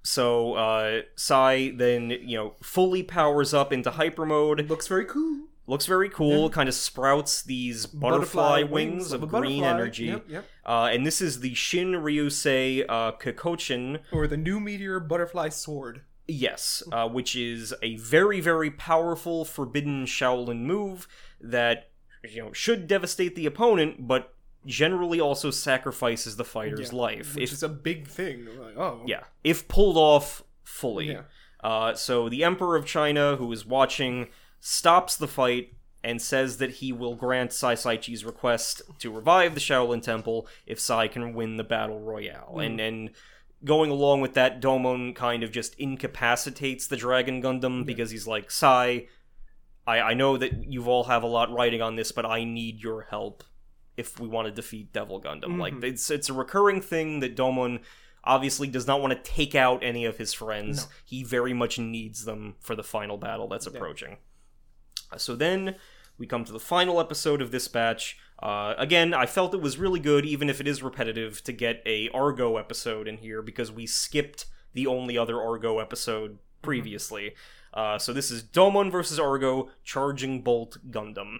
[0.01, 4.69] So uh, Sai then, you know, fully powers up into hyper mode.
[4.69, 5.48] Looks very cool.
[5.69, 6.49] Looks very cool.
[6.49, 9.67] Kind of sprouts these butterfly, wings, of green butterfly.
[9.67, 10.05] energy.
[10.05, 10.45] Yep, yep.
[10.65, 13.99] Uh, and this is the Shin Ryusei uh, Kokochin.
[14.11, 16.01] Or the new meteor butterfly sword.
[16.27, 21.07] Yes, uh, which is a very, very powerful forbidden Shaolin move
[21.39, 21.91] that
[22.23, 24.33] you know should devastate the opponent, but
[24.65, 27.35] generally also sacrifices the fighter's Yeah, life.
[27.35, 28.47] Which If is a big thing.
[28.59, 29.03] Like, oh.
[29.05, 31.11] yeah, if pulled off fully.
[31.11, 31.21] Yeah.
[31.63, 34.29] Uh, so the Emperor of China, who is watching,
[34.59, 39.59] stops the fight and says that he will grant Sai Saici's request to revive the
[39.59, 42.53] Shaolin Temple if Sai can win the battle royale.
[42.53, 42.59] Hmm.
[42.61, 43.09] And and
[43.65, 48.49] going along with that, Domon kind of just incapacitates the Dragon Gundam because he's like,
[48.49, 49.07] Sai,
[49.85, 52.81] I, I know that you've all have a lot writing on this, but I need
[52.81, 53.43] your help
[53.97, 55.59] if we want to defeat Devil Gundam.
[55.59, 55.83] Like Mhm.
[55.83, 57.81] it's it's a recurring thing that Domon
[58.23, 60.85] obviously does not want to take out any of his friends.
[60.85, 60.91] No.
[61.05, 64.13] He very much needs them for the final battle that's approaching.
[64.13, 64.15] Uh,
[65.17, 65.75] So then
[66.17, 68.17] we come to the final episode of this batch.
[68.41, 71.81] Uh, again, I felt it was really good, even if it is repetitive, to get
[71.85, 77.35] a Argo episode in here because we skipped the only other Argo episode previously.
[77.73, 81.37] Uh, so this is Domon versus Argo, Charging Bolt Gundam.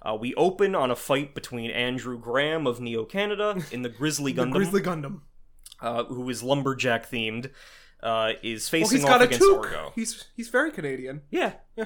[0.00, 4.32] Uh, we open on a fight between Andrew Graham of Neo Canada in the Grizzly
[4.32, 5.20] The Gundam, Grizzly Gundam.
[5.80, 7.50] uh, who is lumberjack themed,
[8.02, 9.64] uh, is Well, facing he's off against toque.
[9.66, 9.92] Argo.
[9.94, 11.22] He's he's very Canadian.
[11.30, 11.54] Yeah.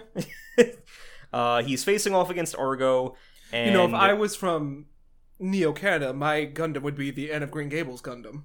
[1.32, 3.16] uh, he's facing off against Argo.
[3.52, 4.86] And You know, if I was from
[5.38, 8.44] Neo Canada, my Gundam would be the end of Green Gables Gundam.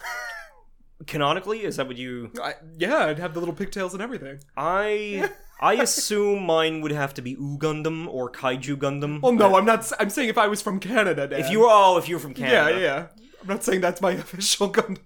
[1.06, 2.30] canonically, is that what you?
[2.42, 4.40] I, yeah, I'd have the little pigtails and everything.
[4.56, 5.30] I
[5.60, 9.20] I assume mine would have to be U Gundam or Kaiju Gundam.
[9.22, 9.90] Well, no, I'm not.
[9.98, 11.40] I'm saying if I was from Canada, Dad.
[11.40, 13.06] If you were, oh, if you're from Canada, yeah, yeah.
[13.46, 14.98] I'm not saying that's my official Gundam.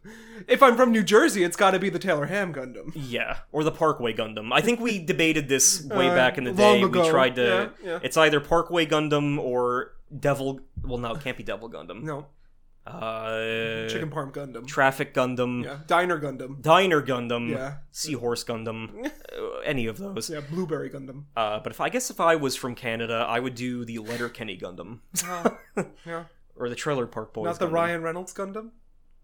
[0.48, 2.90] If I'm from New Jersey, it's got to be the Taylor Ham Gundam.
[2.94, 4.50] Yeah, or the Parkway Gundam.
[4.52, 6.80] I think we debated this way Uh, back in the day.
[6.82, 7.70] ago, We tried to.
[7.82, 7.98] yeah, yeah.
[8.02, 10.60] It's either Parkway Gundam or Devil.
[10.82, 12.02] Well, no, it can't be Devil Gundam.
[12.02, 12.26] No,
[12.86, 14.66] Uh, Chicken Parm Gundam.
[14.66, 15.62] Traffic Gundam.
[15.64, 16.60] yeah, Diner Gundam.
[16.62, 17.50] Diner Gundam.
[17.50, 17.74] Yeah.
[17.92, 19.06] Seahorse Gundam.
[19.06, 20.30] uh, any of those.
[20.30, 21.24] Yeah, Blueberry Gundam.
[21.36, 24.56] Uh, but if I guess if I was from Canada, I would do the Letterkenny
[24.58, 25.00] Gundam
[26.06, 26.24] Yeah,
[26.60, 27.46] or the Trailer Park Boys.
[27.46, 27.72] not the Gundam.
[27.72, 28.70] Ryan Reynolds Gundam.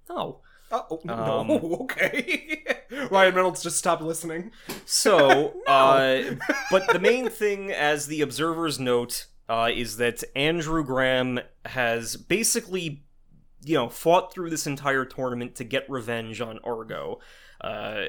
[0.08, 0.40] No.
[0.72, 1.50] Oh, oh, no, Um,
[1.82, 2.64] okay.
[3.10, 4.50] Ryan Reynolds just stopped listening.
[4.84, 6.22] So, uh,
[6.70, 13.04] but the main thing, as the observers note, uh, is that Andrew Graham has basically,
[13.64, 17.20] you know, fought through this entire tournament to get revenge on Argo.
[17.66, 18.06] Uh,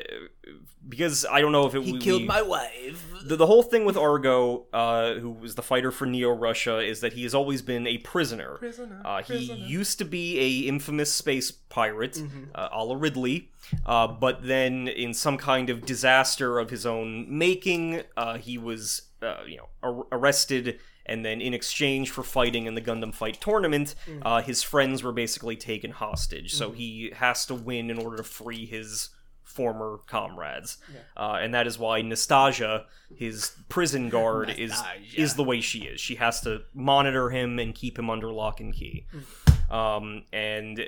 [0.88, 3.04] because I don't know if it he we, killed we- my wife.
[3.26, 7.02] the, the whole thing with Argo, uh, who was the fighter for Neo Russia, is
[7.02, 8.56] that he has always been a prisoner.
[8.58, 9.02] Prisoner.
[9.04, 9.56] Uh, he prisoner.
[9.66, 12.48] used to be a infamous space pirate, Mhm.
[12.56, 13.50] uh, a la Ridley,
[13.86, 19.02] uh, but then in some kind of disaster of his own making, uh, he was,
[19.22, 20.80] uh, you know, ar- arrested.
[21.10, 24.22] And then, in exchange for fighting in the Gundam Fight tournament, Mm.
[24.26, 26.54] uh, his friends were basically taken hostage.
[26.54, 29.10] So he has to win in order to free his
[29.58, 30.78] former comrades,
[31.18, 32.86] uh, and that is why Nastasia,
[33.16, 34.74] his prison guard, is
[35.16, 36.00] is the way she is.
[36.00, 39.06] She has to monitor him and keep him under lock and key.
[39.70, 40.84] Um, and uh,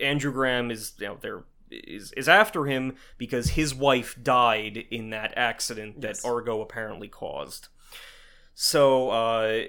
[0.00, 5.10] Andrew Graham is you know there is is after him because his wife died in
[5.10, 6.24] that accident that Yes.
[6.24, 7.68] Argo apparently caused.
[8.54, 9.62] So uh,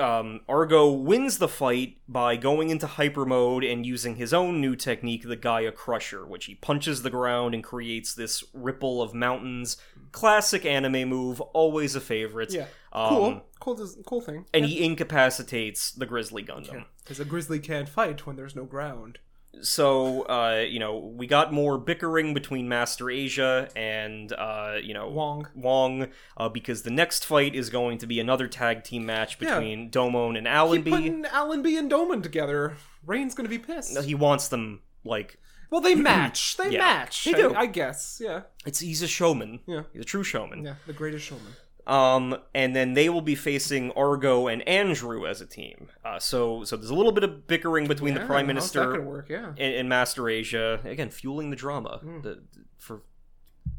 [0.00, 4.74] um, Argo wins the fight by going into hyper mode and using his own new
[4.74, 9.76] technique, the Gaia Crusher, which he punches the ground and creates this ripple of mountains.
[10.12, 12.52] Classic anime move, always a favorite.
[12.52, 12.66] Yeah.
[12.92, 13.46] Um, Cool.
[13.60, 13.88] Cool.
[14.06, 14.46] Cool thing.
[14.54, 16.86] And he incapacitates the Grizzly Gundam.
[17.04, 19.18] Because a grizzly can't fight when there's no ground.
[19.62, 25.08] So, uh, you know, we got more bickering between Master Asia and, uh, you know,
[25.08, 25.48] Wong.
[25.54, 29.58] Wong, uh, because the next fight is going to be another tag team match Yeah.
[29.58, 30.90] between Domon and Keep Allenby.
[30.90, 32.76] putting Allenby and Domon together.
[33.04, 33.94] Rain's gonna be pissed.
[33.94, 35.36] No, He wants them like
[35.70, 36.56] well, they match.
[36.56, 37.24] They Yeah, match.
[37.24, 37.54] they I- do.
[37.54, 38.20] I, guess.
[38.22, 38.42] Yeah.
[38.66, 39.60] it's he's a showman.
[39.66, 39.82] Yeah.
[39.92, 40.64] He's a true showman.
[40.64, 40.74] Yeah.
[40.86, 41.54] The greatest showman.
[41.86, 45.88] Um, and then they will be facing Argo and Andrew as a team.
[46.04, 49.28] Uh, so so there's a little bit of bickering between the Prime Minister work?
[49.28, 49.48] Yeah.
[49.48, 51.98] and, and Master Asia again, fueling the drama.
[52.02, 52.20] Hmm.
[52.20, 52.40] The,
[52.78, 53.02] for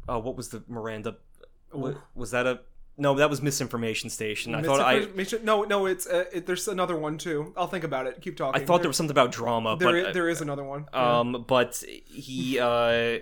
[0.08, 1.16] uh, what was the Miranda?
[1.74, 1.96] Ooh.
[2.14, 2.60] Was that a
[2.98, 4.54] No, that was Misinformation Station.
[4.54, 5.06] I thought I
[5.42, 7.54] no, no, it's uh, it, there's another one too.
[7.56, 8.20] I'll think about it.
[8.20, 8.60] Keep talking.
[8.60, 10.86] I thought there was something about drama, there, but i- there is another one.
[10.92, 11.20] Yeah.
[11.20, 13.18] Um, but he, uh,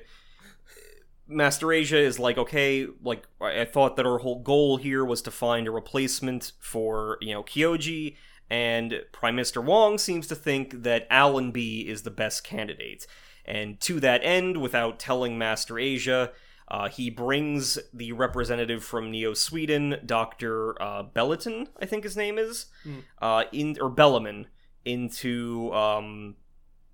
[1.30, 5.30] Master Asia is like, okay, like I thought that our whole goal here was to
[5.30, 8.16] find a replacement for you know Kyoji,
[8.50, 13.06] and Prime Minister Wong seems to think that Allenby is the best candidate.
[13.44, 16.32] And to that end, without telling Master Asia,
[16.68, 22.66] uh, he brings the representative from Neo Sweden, Doctor uh, I think his name is,
[23.20, 24.46] uh, in or Bellaman,
[24.84, 26.36] into um,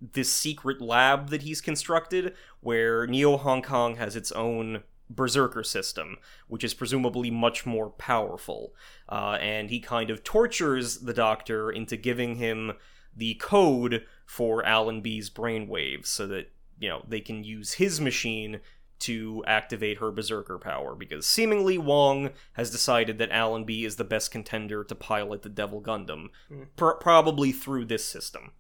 [0.01, 6.17] this secret lab that he's constructed where Neo Hong Kong has its own berserker system,
[6.49, 8.75] which is presumably much more powerful.
[9.09, 12.73] Uh, and he kind of tortures the doctor into giving him
[13.17, 18.61] the code for Allenby's brainwaves so that, you know, they can use his machine
[18.99, 24.31] to activate her berserker power because seemingly Wong has decided that Allenby is the best
[24.31, 26.29] contender to pilot the Devil Gundam,
[26.77, 28.53] pr- probably through this system.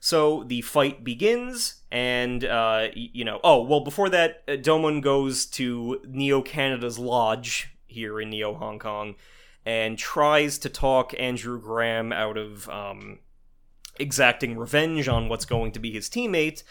[0.00, 3.80] So the fight begins, and uh, you know, oh well.
[3.80, 9.14] Before that, uh, Domon goes to Neo Canada's lodge here in Neo Hong Kong,
[9.64, 13.18] and tries to talk Andrew Graham out of um,
[13.98, 16.62] exacting revenge on what's going to be his teammate.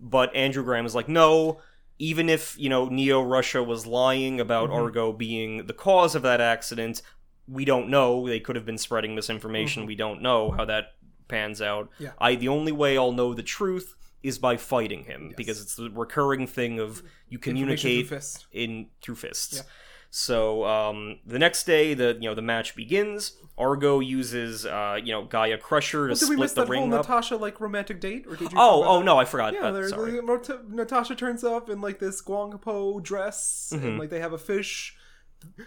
[0.00, 1.60] But Andrew Graham is like, no.
[2.00, 6.40] Even if you know Neo Russia was lying about Argo being the cause of that
[6.40, 7.02] accident,
[7.48, 8.28] we don't know.
[8.28, 9.84] They could have been spreading misinformation.
[9.84, 10.92] We don't know how that
[11.28, 11.90] pans out.
[11.98, 12.10] Yeah.
[12.18, 15.90] I the only way I'll know the truth is by fighting him because it's the
[15.90, 18.20] recurring thing of you communicate through
[18.52, 19.56] in through fists.
[19.58, 19.62] Yeah.
[20.10, 23.32] So um, the next day, the you know the match begins.
[23.58, 26.66] Argo uses uh, you know Gaia Crusher to Well, did we split miss the that
[26.68, 27.00] whole ring up.
[27.06, 28.58] Natasha like romantic date, or did you?
[28.58, 29.52] Oh, oh about no, I forgot.
[29.52, 29.88] Yeah, that.
[29.90, 30.12] Sorry.
[30.12, 33.86] the- Natasha turns up in like this Guangpo dress, Mm-hmm.
[33.86, 34.96] and like they have a fish.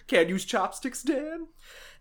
[0.07, 1.47] Can't use chopsticks, Dan.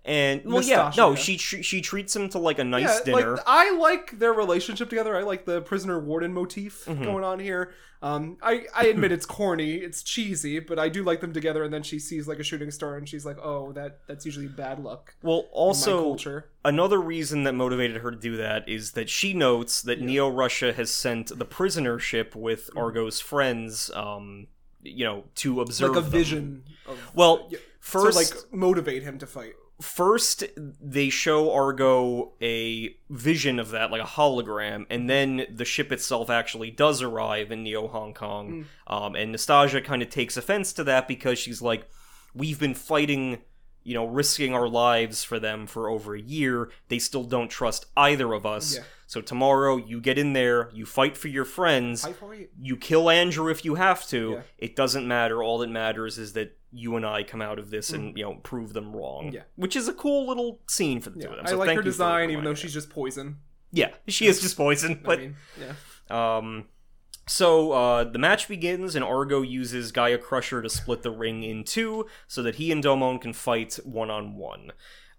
[0.05, 3.33] And well, yeah, no, she she she treats him to like a nice yeah, dinner.
[3.37, 5.15] like I like their relationship together.
[5.17, 7.05] I like the prisoner warden motif Mm-hmm.
[7.05, 7.73] going on here.
[8.03, 11.63] Um, I I admit it's corny, it's cheesy, but I do like them together.
[11.65, 14.49] And then she sees like a shooting star, and she's like, "Oh, that that's usually
[14.49, 16.49] bad luck." well, also culture.
[16.65, 20.73] another reason that motivated her to do that is that she notes that Neo Russia
[20.73, 24.47] has sent the prisoner ship with Argo's friends, um,
[24.83, 26.11] you know, to observe like a them.
[26.11, 26.63] vision.
[26.87, 29.53] Of, Well, Yeah, first, to like motivate him to fight.
[29.81, 35.91] First they show Argo a vision of that, like a hologram, and then the ship
[35.93, 38.67] itself actually does arrive in Neo Hong Kong.
[38.87, 41.89] Um, and Nastasia kind of takes offense to that because she's like,
[42.35, 43.39] "We've been fighting."
[43.83, 46.71] You know, risking our lives for them for over a year.
[46.89, 48.77] They still don't trust either of us.
[48.77, 48.83] Yeah.
[49.11, 52.53] So tomorrow, you get in there, you fight for your friends, for it.
[52.57, 54.35] you kill Andrew if you have to.
[54.35, 54.43] Yeah.
[54.57, 55.43] It doesn't matter.
[55.43, 58.35] All that matters is that you and I come out of this and you know
[58.45, 59.31] prove them wrong.
[59.31, 59.33] Mm.
[59.33, 59.43] Yeah.
[59.57, 61.45] which is a cool little scene for the two of them.
[61.45, 63.39] I like thank her you design, even though she's just poison.
[63.73, 65.01] yeah, she is just poison.
[65.03, 66.37] But I mean, yeah.
[66.37, 66.67] um,
[67.27, 71.65] so uh, the match begins, and Argo uses Gaia Crusher to split the ring in
[71.65, 74.71] two, so that he and Domon can fight one on one.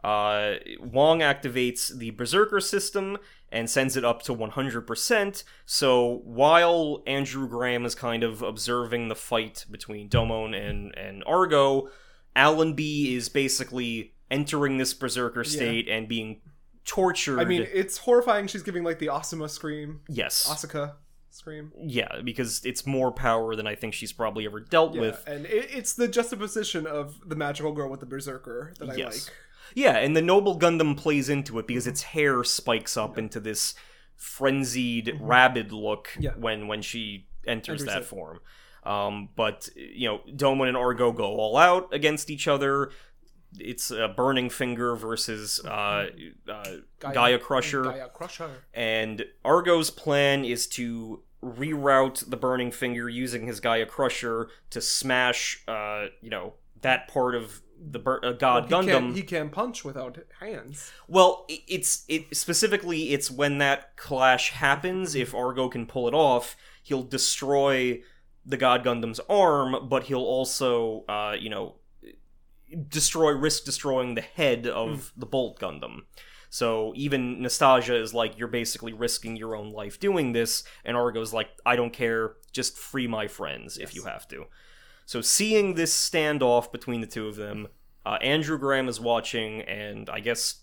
[0.03, 3.17] Uh, Wong activates the Berserker system
[3.51, 5.43] and sends it up to 100%.
[5.65, 11.89] So while Andrew Graham is kind of observing the fight between Domon and, and Argo,
[12.35, 16.41] Allenby is basically entering this Berserker state and being
[16.85, 17.39] tortured.
[17.39, 18.47] I mean, it's horrifying.
[18.47, 20.47] She's giving like the Asuma scream, yes.
[20.49, 20.93] Asuka
[21.29, 21.71] scream.
[21.77, 25.23] Yeah, because it's more power than I think she's probably ever dealt Yeah, with.
[25.27, 29.27] and it, it's the juxtaposition of the magical girl with the berserker that I Yes.
[29.27, 29.35] like.
[29.75, 33.73] Yeah, and the Noble Gundam plays into it because its hair spikes up into this
[34.15, 36.21] frenzied, rabid look Mm-hmm.
[36.23, 36.31] Yeah.
[36.37, 38.05] when when she enters Enters that it.
[38.05, 38.39] form.
[38.83, 42.91] Um, but you know, Domon and Argo go all out against each other.
[43.59, 46.07] It's a Burning Finger versus uh,
[46.49, 46.63] uh,
[46.99, 47.83] Gaia, Crusher.
[47.83, 48.49] Gaia Crusher.
[48.73, 55.63] and Argo's plan is to reroute the Burning Finger using his Gaia Crusher to smash,
[55.67, 58.87] uh, you know, that part of the Bur- uh, God he Gundam.
[58.87, 60.91] Can't, he can't punch without hands.
[61.07, 65.15] Well, it's it specifically it's when that clash happens.
[65.15, 68.01] If Argo can pull it off, he'll destroy
[68.45, 71.75] the God Gundam's arm, but he'll also, uh, you know,
[72.87, 76.01] destroy risk destroying the head of the Bolt Gundam.
[76.49, 81.33] So even Nastasia is like, you're basically risking your own life doing this, and Argo's
[81.33, 84.45] like, I don't care, just free my friends if you have to.
[85.05, 87.67] So seeing this standoff between the two of them,
[88.05, 90.61] uh, Andrew Graham is watching, and I guess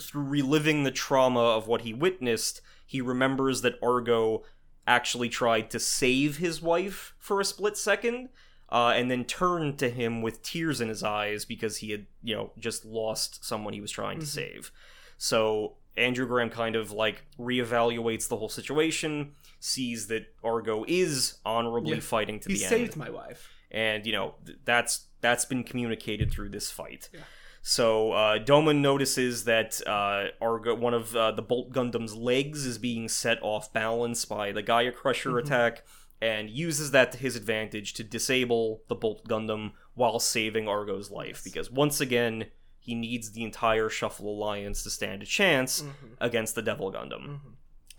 [0.00, 4.42] through reliving the trauma of what he witnessed, he remembers that Argo
[4.86, 8.28] actually tried to save his wife for a split second.
[8.68, 12.34] uh, and then turned to him with tears in his eyes because he had, you
[12.34, 14.72] know, just lost someone he was trying to save.
[15.18, 21.94] So Andrew Graham kind of like reevaluates the whole situation, sees that Argo is honorably
[21.94, 22.00] Yeah.
[22.00, 23.48] fighting to He the saved end, my wife.
[23.70, 27.08] And you know th- that's that's been communicated through this fight.
[27.12, 27.20] Yeah.
[27.62, 32.78] So uh, Domon notices that uh, Argo, one of uh, the Bolt Gundam's legs, is
[32.78, 35.38] being set off balance by the Gaia Crusher Mm-hmm.
[35.46, 35.84] attack,
[36.22, 41.42] and uses that to his advantage to disable the Bolt Gundam while saving Argo's life.
[41.42, 42.46] Because once again,
[42.78, 46.14] he needs the entire Shuffle Alliance to stand a chance Mm-hmm.
[46.20, 47.40] against the Devil Gundam.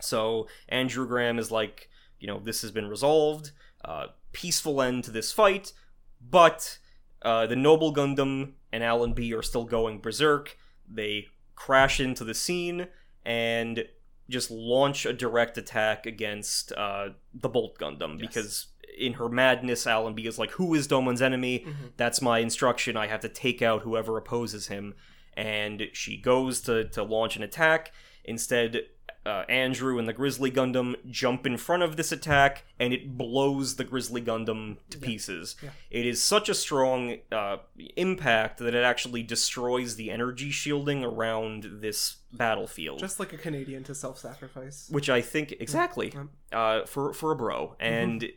[0.00, 3.50] So Andrew Graham is like, you know, this has been resolved.
[3.84, 5.72] Uh, peaceful end to this fight,
[6.20, 6.78] but
[7.22, 10.56] uh, the Noble Gundam and Allenby are still going berserk.
[10.88, 12.88] They crash into the scene
[13.24, 13.84] and
[14.30, 18.66] just launch a direct attack against uh, the Bolt Gundam because
[18.98, 21.66] in her madness, Allenby is like, "Who is Domon's enemy?
[21.96, 22.96] That's my instruction.
[22.96, 24.94] I have to take out whoever opposes him."
[25.34, 27.92] And she goes to to launch an attack.
[28.24, 28.82] Instead,
[29.28, 33.76] uh, Andrew and the Grizzly Gundam jump in front of this attack, and it blows
[33.76, 35.56] the Grizzly Gundam to pieces.
[35.90, 37.58] It is such a strong uh,
[37.96, 43.84] impact that it actually destroys the energy shielding around this battlefield Just like a Canadian
[43.84, 44.88] to self-sacrifice.
[44.90, 46.26] which I think exactly Yep.
[46.52, 48.28] uh, for for a bro, and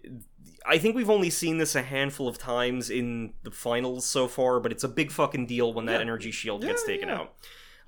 [0.65, 4.59] I think we've only seen this a handful of times in the finals so far,
[4.59, 6.01] but it's a big fucking deal when that Yeah.
[6.01, 7.15] energy shield Yeah, gets taken yeah.
[7.19, 7.33] out.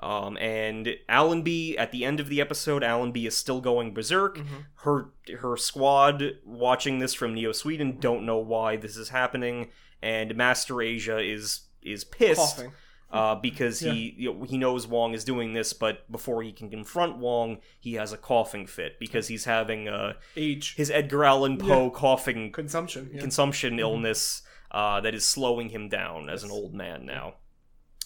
[0.03, 4.37] Um, and Allenby at the end of the episode, Allenby is still going berserk.
[4.37, 4.55] Mm-hmm.
[4.83, 9.69] Her her squad watching this from Neo Sweden don't know why this is happening,
[10.01, 12.65] and Master Asia is is pissed
[13.11, 16.69] uh, because he you know, he knows Wong is doing this, but before he can
[16.69, 20.75] confront Wong, he has a coughing fit because he's having uh, Age.
[20.75, 23.09] his Edgar Allan Poe coughing Consumption.
[23.13, 23.21] Yeah.
[23.21, 24.41] consumption illness
[24.71, 27.35] uh, that is slowing him down as an old man now.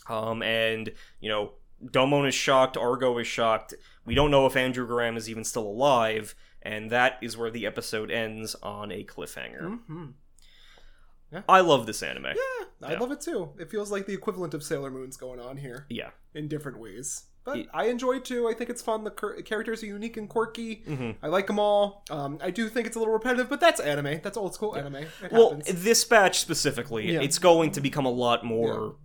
[0.10, 1.54] Um, and you know,
[1.84, 3.74] Domon is shocked, Argo is shocked.
[4.06, 7.66] We don't know if Andrew Graham is even still alive, and that is where the
[7.66, 9.80] episode ends on a cliffhanger.
[9.90, 10.14] Mhm.
[11.50, 12.26] I love this anime.
[12.26, 13.00] Yeah, I Yeah.
[13.00, 13.50] love it too.
[13.60, 16.12] It feels like the equivalent of Sailor Moon's going on here Yeah.
[16.34, 17.26] in different ways.
[17.44, 18.48] But It- I enjoy it too.
[18.48, 19.04] I think it's fun.
[19.04, 20.84] The cur- characters are unique and quirky.
[20.88, 21.16] Mhm.
[21.22, 22.04] I like them all.
[22.10, 24.20] Um, I do think it's a little repetitive, but that's anime.
[24.22, 24.96] That's old school anime.
[24.96, 25.84] It Well, happens.
[25.84, 27.22] this batch specifically, Yeah.
[27.22, 28.96] it's going to become a lot more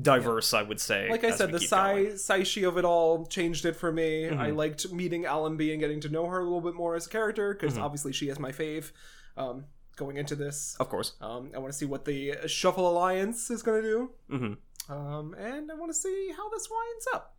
[0.00, 1.08] diverse, I would say.
[1.10, 2.06] like I said, the Sai.
[2.14, 4.24] Saici of it all changed it for me.
[4.24, 4.40] Mm-hmm.
[4.40, 7.10] I liked meeting Allenby and getting to know her a little bit more as a
[7.10, 7.82] character because Mm-hmm.
[7.84, 8.92] obviously she is my fave.
[9.36, 9.64] Um,
[9.96, 11.14] going into this, Of course.
[11.20, 14.52] um, I want to see what the Shuffle Alliance is going to do, hmm
[14.92, 17.33] um, and I want to see how this winds up.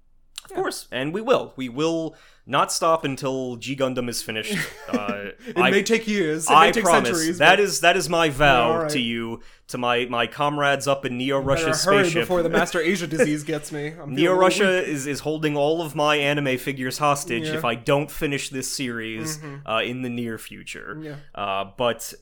[0.46, 0.88] Of course.
[0.92, 1.54] And we will.
[1.56, 2.16] We will
[2.48, 4.56] not stop until G Gundam is finished.
[4.88, 6.46] Uh, It I, may take years.
[6.50, 7.10] It I may take promise.
[7.10, 7.38] centuries.
[7.40, 8.90] That is that is my vow right.
[8.92, 12.22] to you, to my my comrades up in Neo Russia's spaceship.
[12.24, 13.88] before the Master Asia disease gets me.
[13.88, 17.50] I'm feeling a Neo Russia is, is holding all of my anime figures hostage Yeah.
[17.50, 17.58] Mm-hmm.
[17.58, 20.98] if I don't finish this series uh, in the near future.
[21.02, 21.16] Yeah.
[21.34, 22.14] Uh, but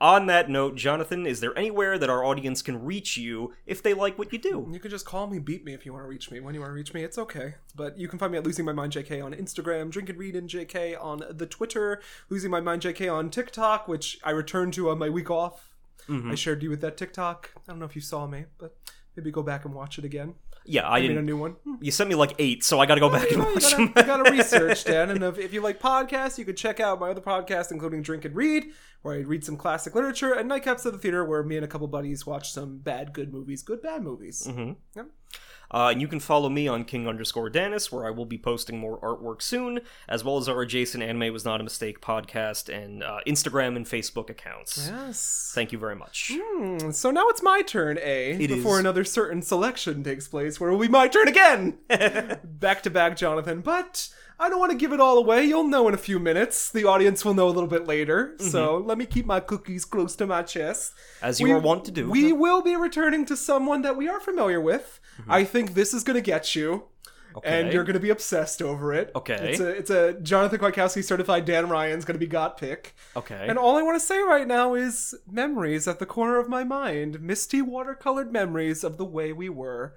[0.00, 3.94] on that note, Jonathan, is there anywhere that our audience can reach you if they
[3.94, 4.68] like what you do?
[4.70, 6.40] You can just call me, beat me if you want to reach me.
[6.40, 7.54] When you want to reach me, it's okay.
[7.74, 10.36] But you can find me at Losing My Mind JK on Instagram, Drink and Read
[10.36, 14.90] in JK on the Twitter, Losing My Mind JK on TikTok, which I returned to
[14.90, 15.70] on my week off.
[16.08, 16.30] Mm-hmm.
[16.30, 17.50] I shared you with that TikTok.
[17.56, 18.76] I don't know if you saw me, but
[19.16, 20.34] maybe go back and watch it again.
[20.66, 21.26] Yeah, I I made a didn't.
[21.26, 21.56] new one.
[21.82, 23.54] You sent me like eight, so I got to go back You, and know, you,
[23.54, 23.92] watch gotta, them.
[23.96, 25.10] you gotta research, Dan.
[25.10, 28.26] And if, if you like podcasts, you could check out my other podcasts, including Drink
[28.26, 28.66] and Read,
[29.00, 31.68] where I read some classic literature, and Nightcaps of the Theater, where me and a
[31.68, 34.46] couple buddies watch some bad, good movies, good, bad movies.
[34.46, 34.76] Mhm.
[34.94, 35.06] Yep.
[35.72, 38.78] Uh, and you can follow me on King underscore Danis, where I will be posting
[38.78, 43.02] more artwork soon, as well as our adjacent Anime Was Not a Mistake podcast and
[43.04, 44.88] uh, Instagram and Facebook accounts.
[44.90, 45.52] Yes.
[45.54, 46.32] Thank you very much.
[46.34, 48.80] Hmm, so now it's my turn, A, It before is.
[48.80, 51.78] another certain selection takes place, where it will be my turn again!
[52.44, 53.60] back to back, Jonathan.
[53.60, 54.08] But
[54.38, 55.44] I don't want to give it all away.
[55.44, 56.70] You'll know in a few minutes.
[56.70, 58.36] The audience will know a little bit later.
[58.38, 60.94] So let me keep my cookies close to my chest.
[61.20, 62.10] As you are wont to do.
[62.10, 64.98] We will be returning to someone that we are familiar with.
[65.20, 65.32] Mm-hmm.
[65.32, 66.84] I think this is going to get you.
[67.44, 69.12] And you're going to be obsessed over it.
[69.14, 69.52] Okay.
[69.52, 72.96] It's a, it's a Jonathan Kwiatkowski certified Dan Ryan's going to be got pick.
[73.14, 73.46] Okay.
[73.48, 76.64] And all I want to say right now is memories at the corner of my
[76.64, 79.94] mind, misty watercolored memories of the way we were.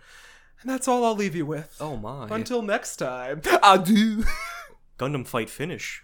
[0.61, 1.75] And that's all I'll leave you with.
[1.81, 2.27] oh my.
[2.29, 4.25] Until next time, adieu.
[4.99, 6.03] Gundam Fight Finish.